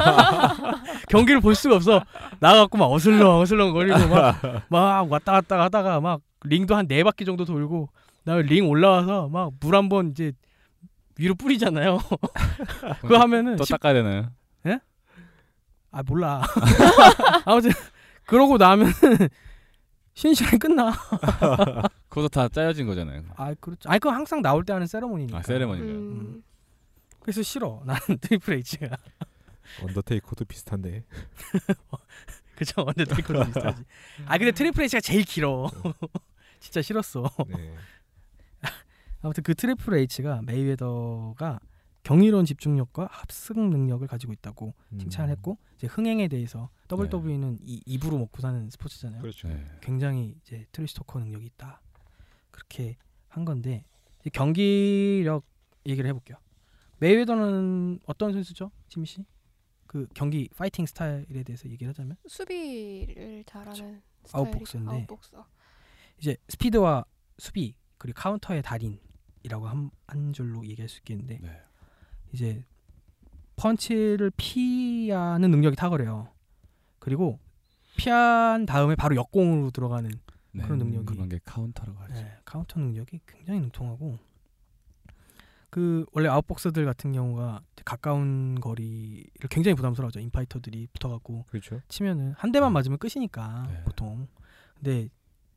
[1.08, 2.04] 경기를 볼 수가 없어.
[2.40, 4.36] 나가갖고 막 어슬렁 어슬렁 거리고 막,
[4.68, 7.88] 막 왔다 갔다 하다가 막 링도 한 네 바퀴 정도 돌고
[8.24, 10.32] 나링 올라와서 막 물 한 번 이제
[11.16, 11.98] 위로 뿌리잖아요.
[13.02, 14.30] 그거 하면은 또10 닦아야 되나요?
[15.96, 16.42] 아 몰라.
[17.46, 17.70] 아무튼
[18.26, 18.92] 그러고 나면
[20.14, 20.90] 쉬는 시간이 끝나.
[22.08, 23.22] 그것도 다 짜여진 거잖아요.
[23.36, 23.88] 아 그렇죠.
[23.88, 25.38] 아니 그건 항상 나올 때 하는 세레모니니까.
[25.38, 25.80] 아 세레머니.
[25.82, 26.42] 음.
[27.20, 27.80] 그래서 싫어.
[27.86, 28.96] 나는 트리플 H가.
[29.84, 31.04] 언더테이커도 비슷한데.
[32.56, 32.82] 그죠?
[32.82, 33.82] 언더테이커도 비슷하지.
[34.26, 35.70] 아 근데 트리플 H가 제일 길어.
[36.64, 37.28] 진짜 싫었어.
[37.48, 37.74] 네.
[39.20, 41.60] 아무튼 그 트리플 H가 메이웨더가
[42.02, 44.98] 경이로운 집중력과 학습 능력을 가지고 있다고 음.
[44.98, 49.20] 칭찬을 했고 이제 흥행에 대해서 WWE는 이 입으로 먹고 사는 스포츠잖아요.
[49.22, 49.48] 그렇죠.
[49.48, 49.64] 네.
[49.82, 51.80] 굉장히 이제 trash talker 능력이 있다.
[52.50, 52.96] 그렇게
[53.28, 53.84] 한 건데
[54.20, 55.44] 이제 경기력
[55.86, 56.38] 얘기를 해볼게요.
[56.98, 59.24] 메이웨더는 어떤 선수죠, 지미 씨?
[59.86, 64.90] 그 경기 파이팅 스타일에 대해서 얘기를 하자면 수비를 잘하는 아웃복서인데.
[64.90, 65.46] 스타일이- 아웃복서.
[66.18, 67.04] 이제 스피드와
[67.38, 71.62] 수비 그리고 카운터의 달인이라고 한, 한 줄로 얘기할 수 있겠는데 네.
[72.32, 72.64] 이제
[73.56, 76.28] 펀치를 피하는 능력이 탁월해요.
[76.98, 77.38] 그리고
[77.96, 80.10] 피한 다음에 바로 역공으로 들어가는
[80.52, 82.14] 네, 그런 능력이- 그런 게 카운터라고 하죠.
[82.14, 84.18] 네, 카운터 능력이 굉장히 능통하고
[85.70, 90.20] 그 원래 아웃복서들 같은 경우가 가까운 거리를 굉장히 부담스러워하죠.
[90.20, 91.80] 인파이터들이 붙어갖고 그렇죠.
[91.88, 93.82] 치면은 한 대만 맞으면 끝이니까 네.
[93.84, 94.28] 보통.
[94.76, 95.08] 근데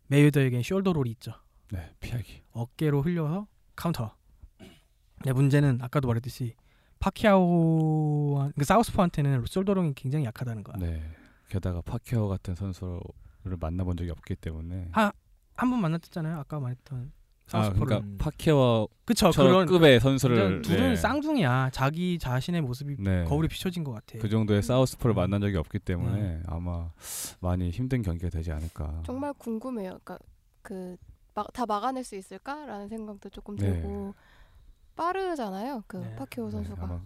[0.07, 1.33] 메이웨더에겐 shoulder roll이 있죠.
[1.71, 2.43] 네, 피하기.
[2.51, 4.15] 어깨로 흘려서 카운터.
[5.25, 6.55] 네, 문제는 아까도 말했듯이
[6.99, 10.77] 파퀴아오 그 사우스포한테는 shoulder roll이 굉장히 약하다는 거야.
[10.77, 11.03] 네.
[11.49, 13.01] 게다가 파퀴아오 같은 선수를
[13.59, 15.11] 만나본 적이 없기 때문에 하-
[15.55, 16.37] 한번 만났잖아요.
[16.37, 17.11] 아까 말했던
[17.47, 17.85] 아, 사우스포를.
[17.85, 20.95] 그러니까 파퀴아오 그쵸 그런 급의 선수를 둘은 네.
[20.95, 21.69] 쌍둥이야.
[21.71, 23.23] 자기 자신의 모습이 네.
[23.25, 24.19] 거울에 비춰진 것 같아.
[24.19, 25.17] 그 정도의 사우스포를 음.
[25.17, 26.43] 만난 적이 없기 때문에 네.
[26.47, 26.91] 아마
[27.39, 29.03] 많이 힘든 경기가 되지 않을까.
[29.05, 29.99] 정말 궁금해요.
[30.03, 30.19] 그러니까
[30.61, 30.97] 그
[31.53, 33.71] 다 막아낼 수 있을까라는 생각도 조금 네.
[33.73, 34.15] 들고
[34.95, 35.83] 빠르잖아요.
[35.85, 36.15] 그 네.
[36.15, 36.83] 파키오 네, 선수가.
[36.83, 36.99] 아마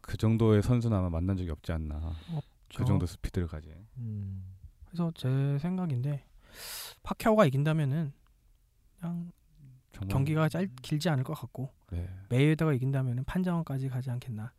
[0.00, 1.98] 그 정도의 선수는 아마 만난 적이 없지 않나.
[2.30, 3.74] 그 저- 정도 스피드를 가진.
[3.98, 4.44] 음.
[4.86, 5.28] 그래서 제
[5.60, 6.24] 생각인데
[7.02, 8.12] 파키아오가 이긴다면은
[8.98, 9.30] 그냥
[10.08, 14.52] 경기가 짧 길지 않을 것 같고 네, 메이웨더가 이긴다면은 판정까지 가지 않겠나.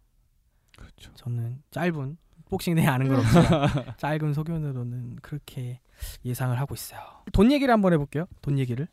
[0.78, 1.14] 그렇죠.
[1.16, 2.18] 저는 짧은
[2.50, 5.80] 복싱 내 아는 건 없지만 짧은 소견으로는 그렇게
[6.26, 7.00] 예상을 하고 있어요.
[7.32, 8.26] 돈 얘기를 한번 해볼게요.
[8.42, 8.88] 돈 얘기를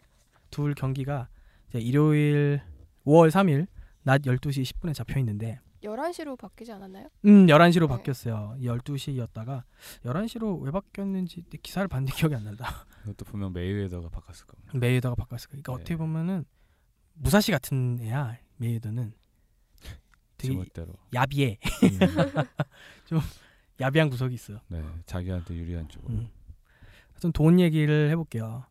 [0.50, 1.28] 둘 경기가
[1.68, 2.60] 이제 일요일
[3.04, 3.66] 5월 3일
[4.02, 7.08] 낮 12시 10분에 잡혀 있는데 11시로 바뀌지 않았나요?
[7.26, 7.86] 음 11시로 네.
[7.88, 8.56] 바뀌었어요.
[8.60, 9.62] 12시였다가
[10.04, 12.86] 11시로 왜 바뀌었는지 기사를 봤는데 기억이 안 난다.
[13.02, 14.72] 그것도 분명 메이웨더가 바꿨을 겁니다.
[14.74, 15.62] 메이웨더가 바꿨을 거예요.
[15.62, 15.74] 그러니까 네.
[15.82, 16.44] 어떻게 보면은
[17.14, 18.36] 무사시 같은 애야.
[18.56, 19.12] 메이웨더는
[20.36, 20.64] 되게.
[21.14, 21.58] 야비해.
[21.82, 23.18] 음.
[23.80, 24.60] 야비한 구석이 있어요.
[24.68, 26.14] 네, 자기한테 유리한 쪽으로.
[26.14, 26.28] 음.
[27.12, 28.64] 하여튼 돈 얘기를 해볼게요.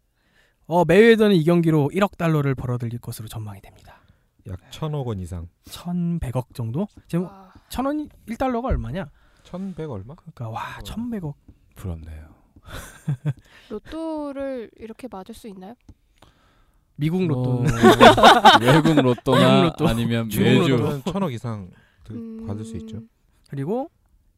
[0.65, 3.96] 어 메이웨더는 이 경기로 1억 달러를 벌어들일 것으로 전망이 됩니다.
[4.47, 5.47] 약 천억 원 이상.
[5.65, 6.87] 1,100억 정도?
[7.07, 9.09] 지금 와, 1,000원 1달러가 얼마냐?
[9.43, 10.15] 천백 얼마?
[10.15, 10.83] 그러니까 와 어.
[10.83, 11.33] 1,100억.
[11.75, 12.27] 부럽네요.
[13.69, 15.73] 로또를 이렇게 맞을 수 있나요?
[16.95, 17.51] 미국 로또.
[17.59, 17.63] 어,
[18.61, 19.87] 외국 로또나 로또.
[19.87, 21.69] 아니면 중국 로또는 천억 이상
[22.03, 23.01] 드- 음, 받을 수 있죠.
[23.49, 23.89] 그리고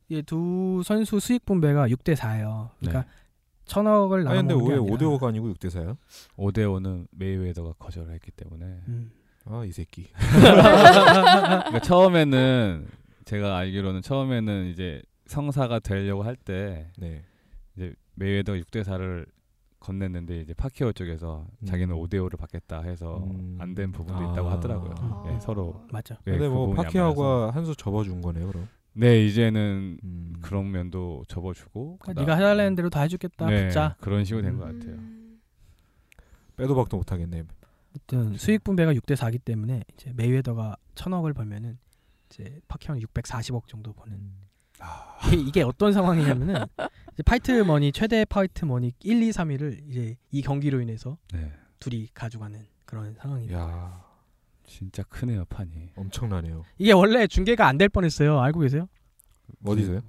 [0.10, 2.69] 이 두 선수 수익 분배가 6대 4예요.
[2.80, 3.06] 그러니까
[3.65, 5.98] 천억을 아니 근데 나눠 왜 먹는 게 5대 아니라 5가 아니고 6대 4야?
[6.38, 9.12] 5대 5는 메이웨더가 거절을 했기 때문에 음.
[9.45, 10.08] 아 이 새끼.
[10.32, 12.88] 그러니까 처음에는
[13.25, 17.23] 제가 알기로는 처음에는 이제 성사가 되려고 할 때 네.
[17.75, 19.25] 이제 메이웨더가 6대 4를
[19.80, 21.65] 건넸는데 이제 파키아오 쪽에서 음.
[21.65, 23.58] 자기는 5대 5를 받겠다 해서 음.
[23.60, 24.32] 안된 부분도 아.
[24.34, 24.95] 있다고 하더라고요.
[24.99, 25.32] 아.
[25.34, 25.86] 예, 서로.
[25.91, 26.15] 맞죠.
[26.28, 26.73] 예, 근데 그 뭐.
[26.73, 28.67] 파키아오가 한 수 접어준 거네요, 그럼.
[28.93, 30.34] 네 이제는 음.
[30.41, 33.45] 그런 면도 접어주고 그러니까 네가 해달라는 대로 다 해주겠다.
[33.47, 33.95] 네, 붙자.
[34.02, 34.58] 그런 식으로 된 음.
[34.60, 34.95] 것 같아요.
[34.95, 35.39] 음,
[36.58, 37.43] 빼도 박도 못 하겠네.
[38.08, 41.78] 어쨌든 수익 분배가 6대 4기 때문에 이제 메이웨더가 천억을 벌면은
[42.30, 44.14] 이제 파키아오는 640억 정도 버는.
[44.16, 44.36] 음.
[45.28, 46.56] 이게, 이게 어떤 상황이냐면은
[47.14, 52.08] 이제 fight money 최대 fight money 1, 2, 3위를 이제 이 경기로 인해서 네, 둘이
[52.14, 53.58] 가져가는 그런 상황이에요.
[53.58, 54.06] 야
[54.66, 55.92] 진짜 크네요 판이.
[55.98, 56.64] 엄청나네요.
[56.78, 58.40] 이게 원래 중계가 안 될 뻔했어요.
[58.40, 58.88] 알고 계세요?
[59.66, 60.00] 어디서요?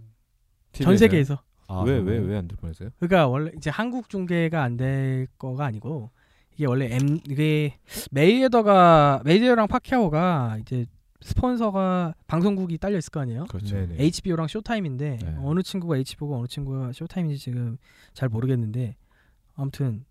[0.72, 1.42] 전 세계에서.
[1.66, 2.20] 아, 왜 정말요?
[2.22, 2.90] 왜왜 안될 뻔했어요?
[3.00, 6.11] 그러니까 원래 이제 한국 중계가 안 될 거가 아니고
[6.60, 7.78] 이게 원래 M 이게
[8.10, 10.84] 메이웨더가 메이웨더랑 파키아오가 이제
[11.22, 13.46] 스폰서가 방송국이 딸려 있을 거 아니에요?
[13.46, 13.76] 그렇죠.
[13.76, 13.94] 네네.
[13.98, 15.36] HBO랑 쇼타임인데 네.
[15.42, 17.78] 어느 친구가 HBO고 어느 친구가 쇼타임인지 지금
[18.12, 18.94] 잘 모르겠는데
[19.54, 20.04] 아무튼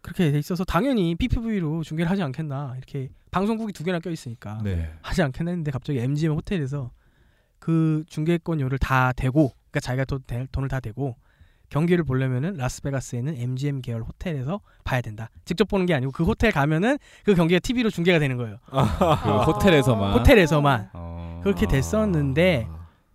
[0.00, 4.88] 그렇게 돼 있어서 당연히 PPV로 중계를 하지 않겠나 이렇게 방송국이 두 개나 껴 있으니까 네.
[5.02, 6.92] 하지 않겠나 했는데 갑자기 MGM 호텔에서
[7.58, 11.16] 그 중계권료를 다 대고 그러니까 자기가 또 대- 돈을 다 대고
[11.68, 15.28] 경기를 보려면은 라스베가스에 있는 MGM 계열 호텔에서 봐야 된다.
[15.44, 18.58] 직접 보는 게 아니고 그 호텔 가면은 그 경기가 TV로 중계가 되는 거예요.
[18.70, 20.12] 그 호텔에서만.
[20.14, 22.66] 호텔에서만 어, 그렇게 됐었는데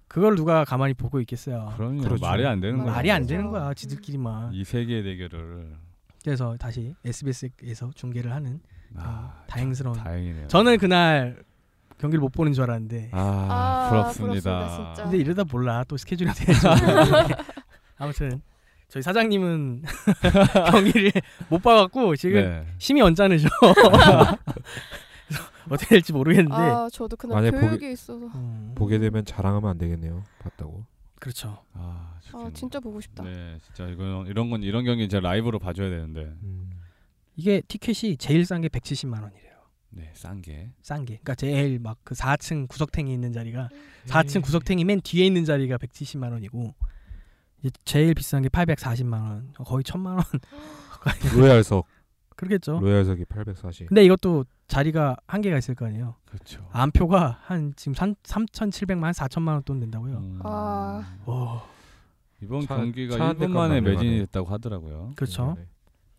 [0.08, 1.74] 그걸 누가 가만히 보고 있겠어요.
[1.76, 2.02] 그럼요.
[2.04, 2.24] 그렇죠.
[2.26, 2.92] 말이 안 되는 거죠.
[2.92, 3.50] 말이 안 되는.
[3.50, 4.54] 거야 지들끼리만.
[4.54, 5.76] 이 세계의 대결을
[6.24, 8.60] 그래서 다시 SBS에서 중계를 하는
[8.96, 9.98] 아, 다행스러운.
[9.98, 10.48] 다행이네요.
[10.48, 11.44] 저는 그날
[11.98, 14.52] 경기를 못 보는 줄 알았는데 아, 아, 부럽습니다.
[14.60, 15.04] 부럽습니다, 진짜.
[15.04, 16.62] 근데 이러다 몰라 또 스케줄이 돼야지.
[17.98, 18.42] 아무튼
[18.90, 19.84] 저희 사장님은
[20.72, 21.12] 경기를
[21.50, 22.66] 못 봐갖고 지금 네.
[22.78, 23.48] 심이 언짢으셔.
[25.70, 26.56] 어떻게 될지 모르겠는데.
[26.56, 30.24] 아 저도 그날 만약에 교육이 보기- 있어서 음, 보게 되면 자랑하면 안 되겠네요.
[30.40, 30.86] 봤다고.
[31.20, 31.64] 그렇죠.
[31.74, 32.52] 아, 아.
[32.54, 33.24] 진짜 보고 싶다.
[33.24, 36.22] 네, 진짜 이건 이런 건 이런 경기 진짜 라이브로 봐줘야 되는데.
[36.44, 36.70] 음.
[37.36, 39.54] 이게 티켓이 제일 싼 게 170만 원이래요.
[39.92, 40.70] 네, 싼 게.
[40.82, 41.14] 싼 게.
[41.24, 43.84] 그러니까 제일 막 그 4층 구석탱이 있는 자리가 음.
[44.08, 46.74] 4층 구석탱이 맨 뒤에 있는 자리가 170만 원이고 이
[47.64, 49.54] 제 제일 비싼 게 840만 원.
[49.66, 50.24] 거의 1000만 원.
[51.36, 51.86] 로얄석.
[52.36, 52.80] 그렇겠죠.
[52.80, 53.88] 로얄석이 840.
[53.88, 56.16] 근데 이것도 자리가 한계가 있을 거 아니에요.
[56.26, 56.68] 그렇죠.
[56.72, 60.18] 암표가 한 지금 3 3,700만 원, 4천만 원 돈 된다고요.
[60.18, 61.04] 음, 아.
[61.26, 61.64] 와.
[62.42, 63.82] 이번 차- 경기가 차한 1분 대값 만에.
[63.82, 65.12] 매진이 됐다고 하더라고요.
[65.16, 65.56] 그렇죠.
[65.58, 65.66] 네.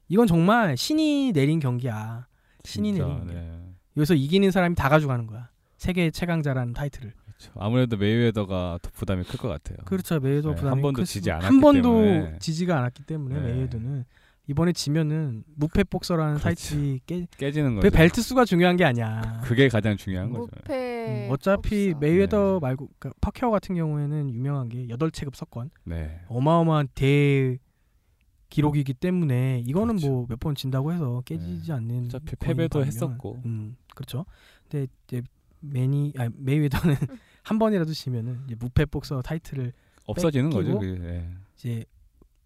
[0.09, 2.27] 이건 정말 신이 내린 경기야.
[2.65, 3.41] 신이 진짜, 내린 경기야.
[3.41, 3.75] 네.
[3.97, 5.49] 여기서 이기는 사람이 다 가져가는 거야.
[5.77, 7.13] 세계 최강자라는 타이틀을.
[7.37, 7.53] 그렇죠.
[7.59, 9.79] 아무래도 메이웨더가 더 부담이 클 것 같아요.
[9.85, 10.21] 그렇죠.
[10.21, 12.39] 메이웨더 네, 부담이 한 번도 클 지지 않았기 한 번도 때문에.
[12.39, 13.53] 지지가 않았기 때문에 네.
[13.53, 14.05] 메이웨더는
[14.47, 16.45] 이번에 지면은 무패 복서라는 그렇죠.
[16.45, 17.27] 타이틀이 깨.
[17.39, 17.97] 깨지는 그 거죠.
[17.97, 19.41] 벨트 수가 중요한 게 아니야.
[19.43, 20.49] 그게 가장 중요한 거죠.
[20.55, 21.99] 무패 음, 어차피 없어.
[21.99, 22.59] 메이웨더 네.
[22.61, 25.71] 말고 그 파키아오 같은 경우에는 유명한 게 8체급 석권.
[25.85, 26.21] 네.
[26.29, 27.59] 어마어마한 대
[28.51, 30.11] 기록이기 때문에 이거는 그렇죠.
[30.13, 31.73] 뭐몇 번 진다고 해서 깨지지 네.
[31.73, 33.41] 않는 어차피 패배도 했었고.
[33.47, 34.27] 음 그렇죠
[34.69, 35.23] 근데 이제
[35.71, 36.97] 매니 아 메이웨더는
[37.43, 39.73] 한 번이라도 지면은 이제 무패 복서 타이틀을
[40.07, 40.79] 없어지는 거죠.
[40.79, 40.99] 그게.
[40.99, 41.35] 네.
[41.55, 41.85] 이제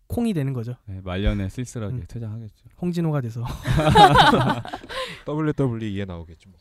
[0.06, 2.04] 콩이 되는 거죠 네, 말년에 쓸쓸하게 음.
[2.08, 2.64] 퇴장하겠죠.
[2.80, 3.44] 홍진호가 돼서
[5.26, 6.48] WWE에 나오겠죠.
[6.50, 6.58] 뭐.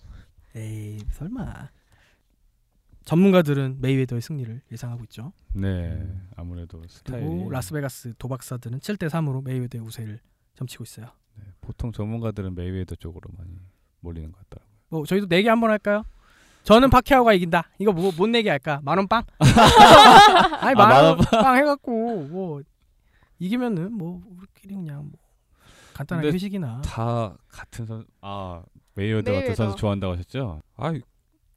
[0.55, 1.69] 에이 설마
[3.05, 6.03] 전문가들은 메이웨더의 승리를 예상하고 있죠 네.
[6.35, 10.19] 아무래도 스타일이 그리고 라스베가스 도박사들은 7대 3으로 메이웨더의 우세를
[10.55, 13.51] 점치고 있어요 네, 보통 전문가들은 메이웨더 쪽으로 많이
[13.99, 14.75] 몰리는 것 같더라고요.
[14.89, 16.03] 뭐 저희도 내기 한번 할까요?
[16.67, 17.69] 저는 파키아오가 이긴다.
[17.79, 18.81] 이거 뭐, 뭔 내기 할까?
[18.83, 19.23] 만원 빵?
[20.59, 22.61] 아니 아, 만원 빵 해갖고 뭐
[23.39, 25.11] 이기면은 뭐 우리끼리 그냥 뭐
[26.09, 28.61] 근데 회식이나 다 같은 선, 아
[28.95, 29.55] 메이웨더 같은 메이웨더.
[29.55, 30.61] 선수 좋아한다고 하셨죠?
[30.75, 30.93] 아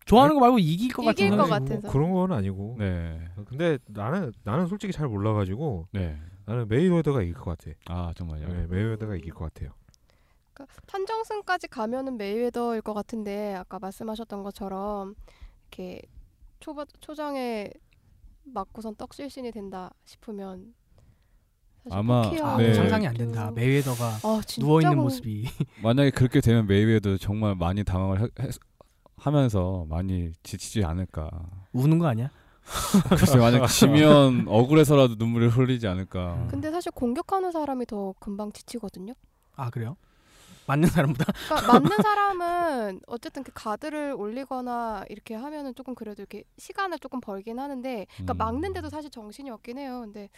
[0.04, 1.50] 좋아하는 거 말고 이길 것 같은 이길 것 선수.
[1.64, 1.80] 같아서.
[1.82, 2.76] 뭐 그런 건 아니고.
[2.78, 6.16] 네, 근데 나는 나는 솔직히 잘 몰라가지고 네.
[6.46, 7.72] 나는 메이웨더가 이길 것 같아.
[7.86, 8.46] 아 정말요.
[8.46, 9.72] 네, 메이웨더가 이길 것 같아요.
[10.60, 15.14] 그러니까 판정승까지 가면은 메이웨더일 것 같은데 아까 말씀하셨던 것처럼
[15.70, 16.02] 이렇게
[16.60, 17.70] 초 초장에
[18.44, 20.74] 맞고선 떡실신이 된다 싶으면
[21.90, 22.74] 아마- 네.
[22.74, 23.50] 상상이 안 된다.
[23.52, 25.44] 메이웨더가 아, 누워 있는 공- 모습이
[25.82, 28.50] 만약에 그렇게 되면 메이웨더 정말 많이 당황을 해, 해-
[29.16, 31.30] 하면서 많이 지치지 않을까.
[31.72, 32.30] 우는 거 아니야?
[33.16, 36.46] 글쎄 만약 지면 억울해서라도 눈물을 흘리지 않을까.
[36.50, 39.14] 근데 사실 공격하는 사람이 더 금방 지치거든요.
[39.56, 39.96] 아 그래요?
[40.70, 47.00] 맞는 사람보다 그러니까 맞는 사람은 어쨌든 그 가드를 올리거나 이렇게 하면은 조금 그래도 이렇게 시간을
[47.00, 48.36] 조금 벌긴 하는데 그러니까 음.
[48.38, 50.00] 막는데도 사실 정신이 없긴 해요.
[50.04, 50.28] 근데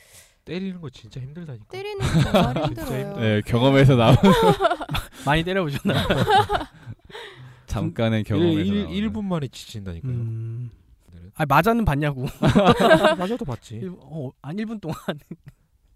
[0.45, 1.67] 때리는 거 진짜 힘들다니까.
[1.69, 3.17] 때리는 게 정말 힘들어요.
[3.17, 4.17] 네 경험에서 나온
[5.27, 5.95] 많이 때려보셨나?
[7.67, 8.91] 잠깐의 경험에서 1, 나오는.
[8.95, 10.13] 1, 분 만에 지친다니까요.
[10.13, 10.71] 음.
[11.35, 12.27] 아 맞아는 봤냐고.
[13.19, 13.81] 맞아도 봤지.
[13.81, 14.97] 1분, 어, 안 1분 동안.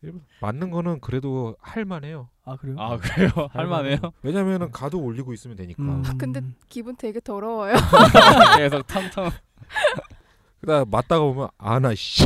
[0.04, 0.20] 1분.
[0.40, 2.28] 맞는 거는 그래도 할만해요.
[2.44, 2.76] 아 그래요?
[2.78, 3.30] 아 그래요?
[3.52, 3.98] 할만해요?
[4.22, 5.82] 왜냐면은 가도 올리고 있으면 되니까.
[5.82, 6.02] 음.
[6.18, 7.74] 근데 기분 되게 더러워요.
[8.58, 9.30] 계속 텅텅.
[10.60, 12.24] 그다 맞다가 보면 아나 씨.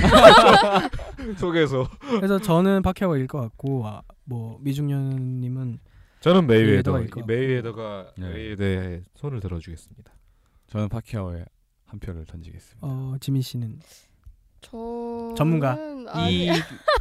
[1.39, 2.83] 속에서 그래서 저는
[3.17, 5.79] 이길 것 같고 아, 뭐 미중년님은
[6.21, 7.05] 저는 메이웨더.
[7.27, 8.29] 메이웨더가 네.
[8.29, 10.13] 메이웨더에 손을 들어주겠습니다.
[10.67, 11.45] 저는 파키아오에
[11.87, 12.87] 한 표를 던지겠습니다.
[12.87, 13.81] 어 지민 씨는
[14.61, 15.77] 저 전문가.
[16.13, 16.51] 아니, 이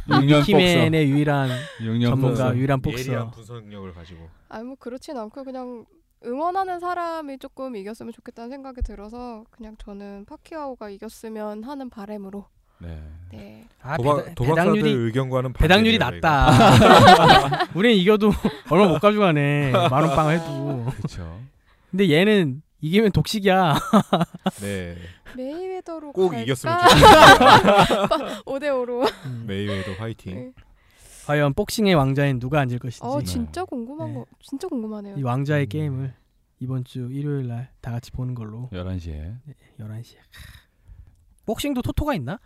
[0.08, 2.56] 위키맨의 유일한 6년 전문가 복서.
[2.56, 3.30] 유일한 예리한 복서.
[3.30, 5.84] 분석력을 가지고 아니 뭐 그렇진 않고 그냥
[6.24, 12.46] 응원하는 사람이 조금 이겼으면 좋겠다는 생각이 들어서 그냥 저는 파키아오가 이겼으면 하는 바람으로
[12.78, 13.02] 네.
[13.32, 13.68] 네.
[13.82, 16.50] 아, 도박 도박사들 배당률이 의견과는 배당률이 낮다.
[17.74, 18.32] 우리는 이겨도
[18.70, 19.72] 얼마 못 가져가네.
[19.90, 20.86] 만원 빵 해도.
[20.96, 21.40] 그렇죠.
[21.90, 23.74] 근데 얘는 이기면 독식이야.
[24.62, 24.96] 네.
[25.36, 26.42] 메이웨더로 꼭 갈까?
[26.42, 28.42] 이겼으면 좋겠어요.
[28.46, 29.12] 5대 5로.
[29.46, 30.34] 메이웨더 화이팅.
[30.34, 30.52] 네.
[31.26, 33.00] 과연 복싱의 왕좌에 누가 앉을 것인지.
[33.06, 34.14] 어 진짜 궁금한 네.
[34.14, 35.16] 거 진짜 궁금하네요.
[35.16, 35.68] 이 왕좌의 음.
[35.68, 36.14] 게임을
[36.60, 39.36] 이번 주 일요일 날 다 같이 보는 걸로 11시에.
[39.78, 40.16] 11시에.
[41.46, 42.38] 복싱도 토토가 있나?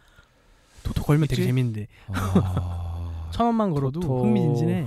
[0.82, 1.48] 토토 걸면 되게 있지?
[1.48, 3.28] 재밌는데 아...
[3.32, 4.24] 천 원만 걸어도 토토.
[4.24, 4.86] 흥미진진해.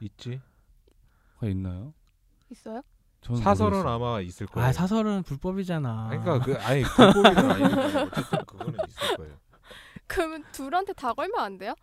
[0.00, 0.40] 있지.
[1.38, 1.92] 가 있나요?
[2.50, 2.82] 있어요?
[3.22, 3.94] 저는 사설은 모르겠어요.
[3.94, 4.68] 아마 있을 거예요.
[4.68, 6.08] 아 사설은 불법이잖아.
[6.10, 9.34] 그러니까 그 아니 불법이든 아니든 어쨌든 그거는 있을 거예요.
[10.06, 11.74] 그러면 둘한테 다 걸면 안 돼요?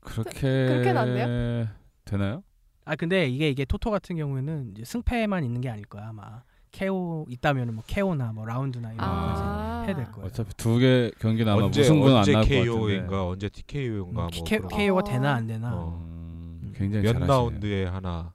[0.00, 1.68] 그렇게 그렇게는 안 돼요?
[2.04, 2.42] 되나요?
[2.84, 6.42] 아 근데 이게 이게 토토 같은 경우에는 이제 승패만 있는 게 아닐 거야 아마.
[6.72, 9.82] KO 있다면은 뭐 KO나 뭐 라운드나 이런 거까지 아.
[9.86, 10.26] 해야 될 거예요.
[10.26, 12.64] 어차피 두개 아마 언제 무승부는 안 언제 나올 것 같은데.
[12.70, 14.68] KO인가 언제 TKO인가 뭐 그런 거.
[14.68, 15.74] KO가 되나 안 되나?
[15.74, 16.00] 어.
[16.02, 17.26] 음, 굉장히 몇 잘하시네요.
[17.28, 18.32] 라운드에 하나.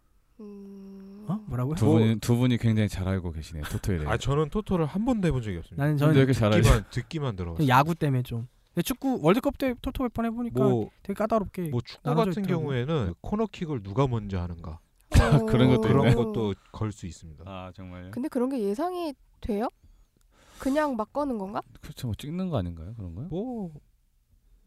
[1.28, 1.32] 음...
[1.32, 1.44] 어?
[1.48, 1.76] 뭐라고요?
[1.76, 3.64] 두 분이 두 분이 굉장히 잘 알고 계시네요.
[3.66, 4.10] 토토에 대해.
[4.10, 5.84] 아 저는 토토를 한 번도 해본 적이 없습니다.
[5.84, 6.62] 나는 근데 저는 이렇게 잘하시.
[6.62, 7.56] 듣기만 듣기만 들어.
[7.68, 8.48] 야구 때문에 좀.
[8.74, 11.70] 근데 축구 월드컵 때 토토 몇 번 해보니까 뭐, 되게 까다롭게.
[11.70, 12.62] 뭐 축구 나눠져 같은 있더라고.
[12.64, 14.80] 경우에는 코너킥을 누가 먼저 하는가
[15.50, 16.16] 그런 것도 그런 있네.
[16.16, 17.44] 것도 걸 수 있습니다.
[17.48, 18.12] 아 정말요?
[18.12, 19.68] 근데 그런 게 예상이 돼요?
[20.60, 21.62] 그냥 막 거는 건가?
[21.82, 22.08] 그렇죠.
[22.08, 22.94] 뭐 찍는 거 아닌가요?
[22.96, 23.28] 그런 거요?
[23.30, 23.72] 뭐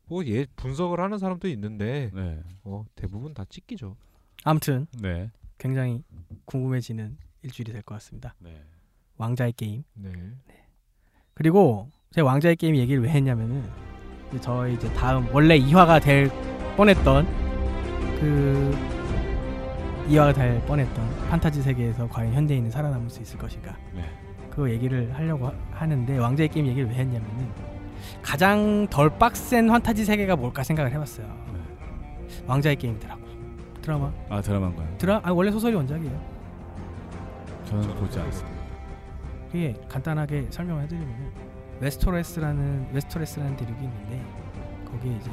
[0.08, 2.40] 뭐 예 분석을 하는 사람도 있는데 네.
[2.64, 3.96] 어, 대부분 다 찍기죠.
[4.42, 5.30] 아무튼 네.
[5.64, 6.02] 굉장히
[6.46, 8.34] 궁금해지는 일주일이 될 것 같습니다.
[8.38, 8.62] 네.
[9.18, 9.84] 왕자의 게임.
[9.94, 10.10] 네.
[11.34, 13.62] 그리고 제가 왕자의 게임 얘기를 왜 했냐면은
[14.30, 16.30] 이제 저희 이제 다음 원래 2화가 될
[16.76, 17.26] 뻔했던
[18.20, 18.76] 그
[20.08, 24.04] 2화가 될 뻔했던 판타지 세계에서 과연 현대인은 살아남을 수 있을 것인가 네.
[24.50, 27.48] 그 얘기를 하려고 하- 하는데 왕좌의 게임 얘기를 왜 했냐면은
[28.22, 31.26] 가장 덜 빡센 판타지 세계가 뭘까 생각을 해봤어요.
[32.46, 33.19] 왕좌의 게임이더라고.
[33.82, 34.88] 드라마 아 드라마인가요?
[34.98, 36.20] 드라 아 원래 소설이 원작이에요.
[37.66, 38.60] 저는 보지 않았습니다.
[39.46, 41.32] 그게 간단하게 설명을 해드리면
[41.80, 44.22] 웨스테로스라는 웨스테로스라는 대륙이 있는데
[44.90, 45.30] 거기에 이제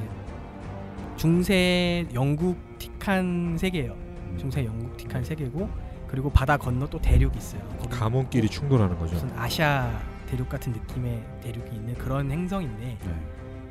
[1.15, 3.91] 중세 영국 틱한 세계예요.
[3.93, 4.37] 음.
[4.39, 5.69] 중세 영국 틱한 세계고
[6.07, 7.61] 그리고 바다 건너 또 대륙이 있어요.
[7.89, 9.13] 가문끼리 충돌하는 거죠.
[9.15, 9.91] 무슨 아시아
[10.27, 13.15] 대륙 같은 느낌의 대륙이 있는 그런 행성인데 네.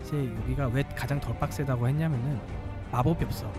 [0.03, 2.39] 이제 여기가 왜 가장 덜 빡세다고 했냐면은
[2.93, 3.51] 마법이 없어.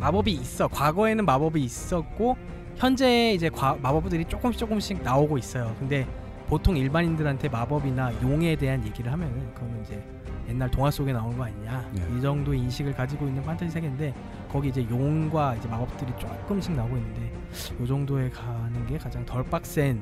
[0.00, 0.68] 마법이 있어.
[0.68, 2.36] 과거에는 마법이 있었고
[2.76, 5.74] 현재 이제 과, 마법들이 조금씩 조금씩 나오고 있어요.
[5.78, 6.06] 근데
[6.48, 10.02] 보통 일반인들한테 마법이나 용에 대한 얘기를 하면은 그거는 이제
[10.48, 12.02] 옛날 동화 속에 나오는 거 아니냐 네.
[12.16, 14.12] 이 정도의 인식을 가지고 있는 판타지 세계인데
[14.50, 17.32] 거기 이제 용과 이제 마법들이 조금씩 나오고 있는데
[17.80, 20.00] 요 정도에 가는 게 가장 덜 빡센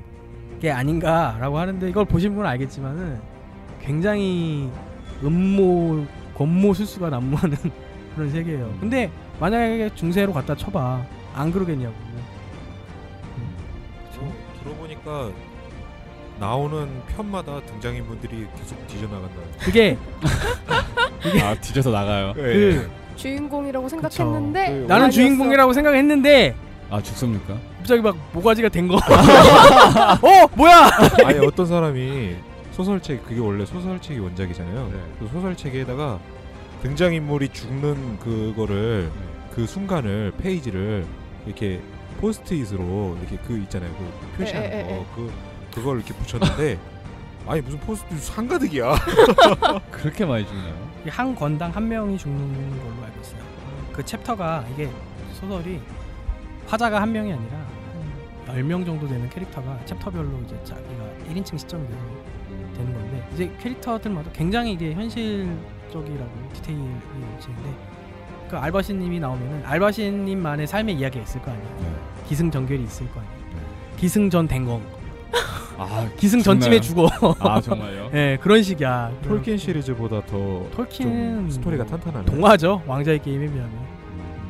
[0.59, 3.21] 게 아닌가라고 하는데 이걸 보신 분은 알겠지만은
[3.81, 4.71] 굉장히
[5.23, 7.57] 음모 권모 술수가 난무하는
[8.18, 8.74] 그런 세계예요.
[8.81, 11.94] 근데 만약에 중세로 갖다 쳐봐 안 그러겠냐고.
[13.37, 13.54] 음,
[14.11, 14.33] 그쵸?
[14.61, 15.31] 들어보니까
[16.40, 19.35] 나오는 편마다 등장인물들이 계속 뒤져나간다.
[19.61, 19.96] 그게
[21.44, 22.33] 아 뒤져서 나가요.
[22.35, 25.11] 그 주인공이라고 생각했는데 그 나는 아니었어.
[25.11, 26.57] 주인공이라고 생각했는데
[26.90, 27.57] 아 죽습니까?
[27.76, 28.96] 갑자기 막 모가지가 된 거.
[28.98, 30.90] 어 뭐야?
[31.24, 32.35] 아니 어떤 사람이
[32.72, 34.90] 소설책 그게 원래 소설책이 원작이잖아요.
[34.92, 35.00] 네.
[35.20, 36.18] 그 소설책에다가
[36.83, 39.11] 등장인물이 죽는 그거를
[39.55, 41.05] 그 순간을 페이지를
[41.47, 41.83] 이렇게
[42.21, 43.91] 포스트잇으로 이렇게 그 있잖아요.
[43.97, 45.07] 그 표시하는 에, 에, 에, 거.
[45.14, 45.33] 그
[45.75, 46.79] 그걸 이렇게 붙였는데
[47.47, 48.94] 아니 무슨 포스트잇 한가득이야.
[49.91, 50.88] 그렇게 많이 죽나요?
[51.09, 53.41] 한 권당 한 명이 죽는 걸로 알고 있어요.
[53.93, 54.91] 그 챕터가 이게
[55.35, 55.81] 소설이
[56.67, 57.57] 화자가 한 명이 아니라
[58.47, 64.31] 한 10명 정도 되는 캐릭터가 챕터별로 이제 자기가 1인칭 시점이 되는, 되는 건데 이제 캐릭터들마다
[64.33, 67.70] 굉장히 이게 현실적이라고 디테일이 넘치는데
[68.51, 71.68] 그 알바신님이 나오면은 알바신님만의 삶의 이야기가 있을 거 아니에요.
[71.81, 71.87] 네.
[72.29, 73.38] 기승전결이 있을 거 아니에요.
[73.96, 74.83] 기승전 댕검,
[75.77, 76.81] 아 기승전쯤에?
[76.81, 77.09] 죽어.
[77.40, 78.11] 아 정말요?
[78.14, 79.12] 예, 그런 식이야.
[79.22, 82.24] 톨킨 시리즈보다 더 톨킨은 좀 스토리가 탄탄하네.
[82.27, 82.83] 동화죠.
[82.87, 83.70] 왕자의 게임에 비하면.
[83.70, 84.48] 음.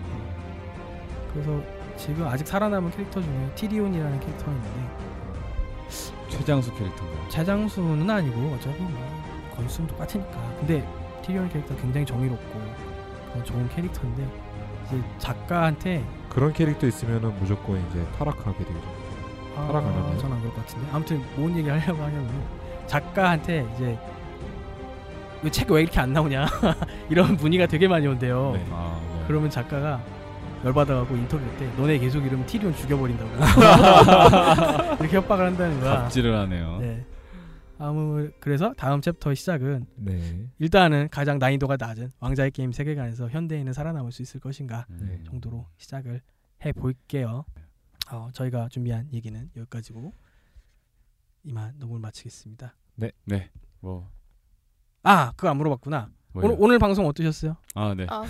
[1.33, 1.61] 그래서
[1.97, 4.99] 지금 아직 살아남은 캐릭터 중에 티리온이라는 캐릭터가 있는데
[6.29, 7.29] 최장수 캐릭터인가요?
[7.31, 8.93] 최장수는 아니고 어차피 뭐
[9.57, 10.87] 건수는 똑같으니까 근데
[11.29, 12.61] 티리온 캐릭터 굉장히 정의롭고
[13.31, 14.27] 그런 좋은 캐릭터인데
[14.87, 18.81] 이제 작가한테 그런 캐릭터 있으면은 무조건 이제 타락하게 되죠.
[19.55, 20.17] 살아가나요?
[20.19, 22.31] 전안 그럴 것 같은데 아무튼 뭔 얘기 하려고 하냐면
[22.87, 23.99] 작가한테 이제
[25.43, 26.47] 왜책왜 이렇게 안 나오냐
[27.11, 28.67] 이런 문의가 되게 많이 온대요 네.
[28.71, 29.25] 아 네.
[29.27, 30.01] 그러면 작가가
[30.65, 33.31] 열받아가고 인터뷰 때 너네 계속 이러면 티리온 죽여버린다고
[35.01, 36.03] 이렇게 협박을 한다는 거야.
[36.03, 36.79] 갑질을 하네요.
[36.81, 37.05] 네.
[37.79, 40.51] 아무 그래서 다음 챕터의 시작은 네.
[40.59, 45.23] 일단은 가장 난이도가 낮은 왕자의 게임 세계관에서 현대인은 살아남을 수 있을 것인가 음.
[45.25, 46.21] 정도로 시작을
[46.65, 47.45] 해 볼게요.
[48.11, 50.13] 어, 저희가 준비한 얘기는 여기까지고
[51.45, 52.75] 이만 녹음을 마치겠습니다.
[52.97, 53.13] 네.
[53.81, 56.11] 뭐아 그거 안 물어봤구나.
[56.33, 56.47] 뭐요?
[56.47, 57.57] 오늘 오늘 방송 어떠셨어요?
[57.75, 58.07] 아 네.
[58.11, 58.25] 아,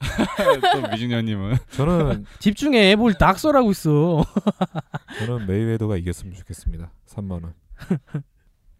[0.82, 4.24] 또 미중년님은 저는 집중해 뭘 낙서라고 있어.
[5.20, 6.90] 저는 메이웨더가 이겼으면 좋겠습니다.
[7.06, 7.54] 3만 원.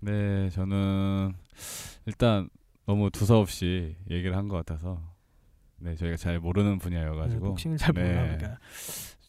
[0.00, 1.34] 네 저는
[2.06, 2.48] 일단
[2.86, 5.00] 너무 두서없이 얘기를 한 것 같아서
[5.78, 8.06] 네 저희가 잘 모르는 분야여가지고 복싱을 잘 몰라.
[8.08, 8.36] 네.
[8.38, 8.58] 그러니까.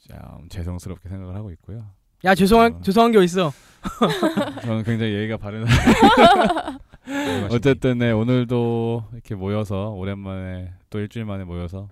[0.08, 1.86] 좀 죄송스럽게 생각을 하고 있고요.
[2.24, 2.82] 야 죄송한 어.
[2.82, 3.52] 죄송한 게 어딨어.
[4.62, 5.66] 저는 굉장히 예의가 바른
[7.50, 11.90] 어쨌든 네 오늘도 이렇게 모여서 오랜만에 또 일주일 만에 모여서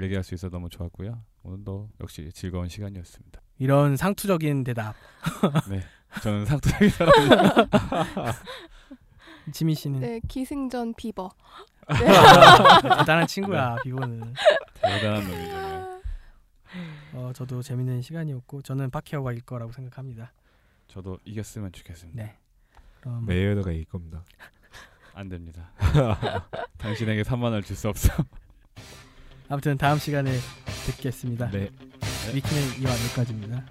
[0.00, 1.22] 얘기할 수 있어서 너무 좋았고요.
[1.42, 3.40] 오늘도 역시 즐거운 시간이었습니다.
[3.58, 4.94] 이런 상투적인 대답.
[6.22, 7.68] 저는 상투적인 사람입니다.
[9.52, 11.30] 지민 씨는 네 기승전 비버.
[12.98, 14.34] 대단한 친구야 비버는.
[14.82, 15.52] 대단한 놈이죠.
[15.52, 15.86] 네.
[17.14, 20.32] 어 저도 재밌는 시간이었고 저는 파퀴아오가 이길 거라고 생각합니다.
[20.88, 22.22] 저도 이겼으면 좋겠습니다.
[22.22, 22.38] 네.
[23.06, 24.24] 그럼 메이웨더가 이길 겁니다.
[25.14, 25.70] 안 됩니다.
[26.78, 28.12] 당신에게 3만 원을 줄 수 없어.
[29.48, 30.32] 아무튼 다음 시간에
[30.88, 31.48] 뵙겠습니다.
[31.50, 31.70] 네.
[32.34, 33.64] 위키는 이와 여기까지입니다.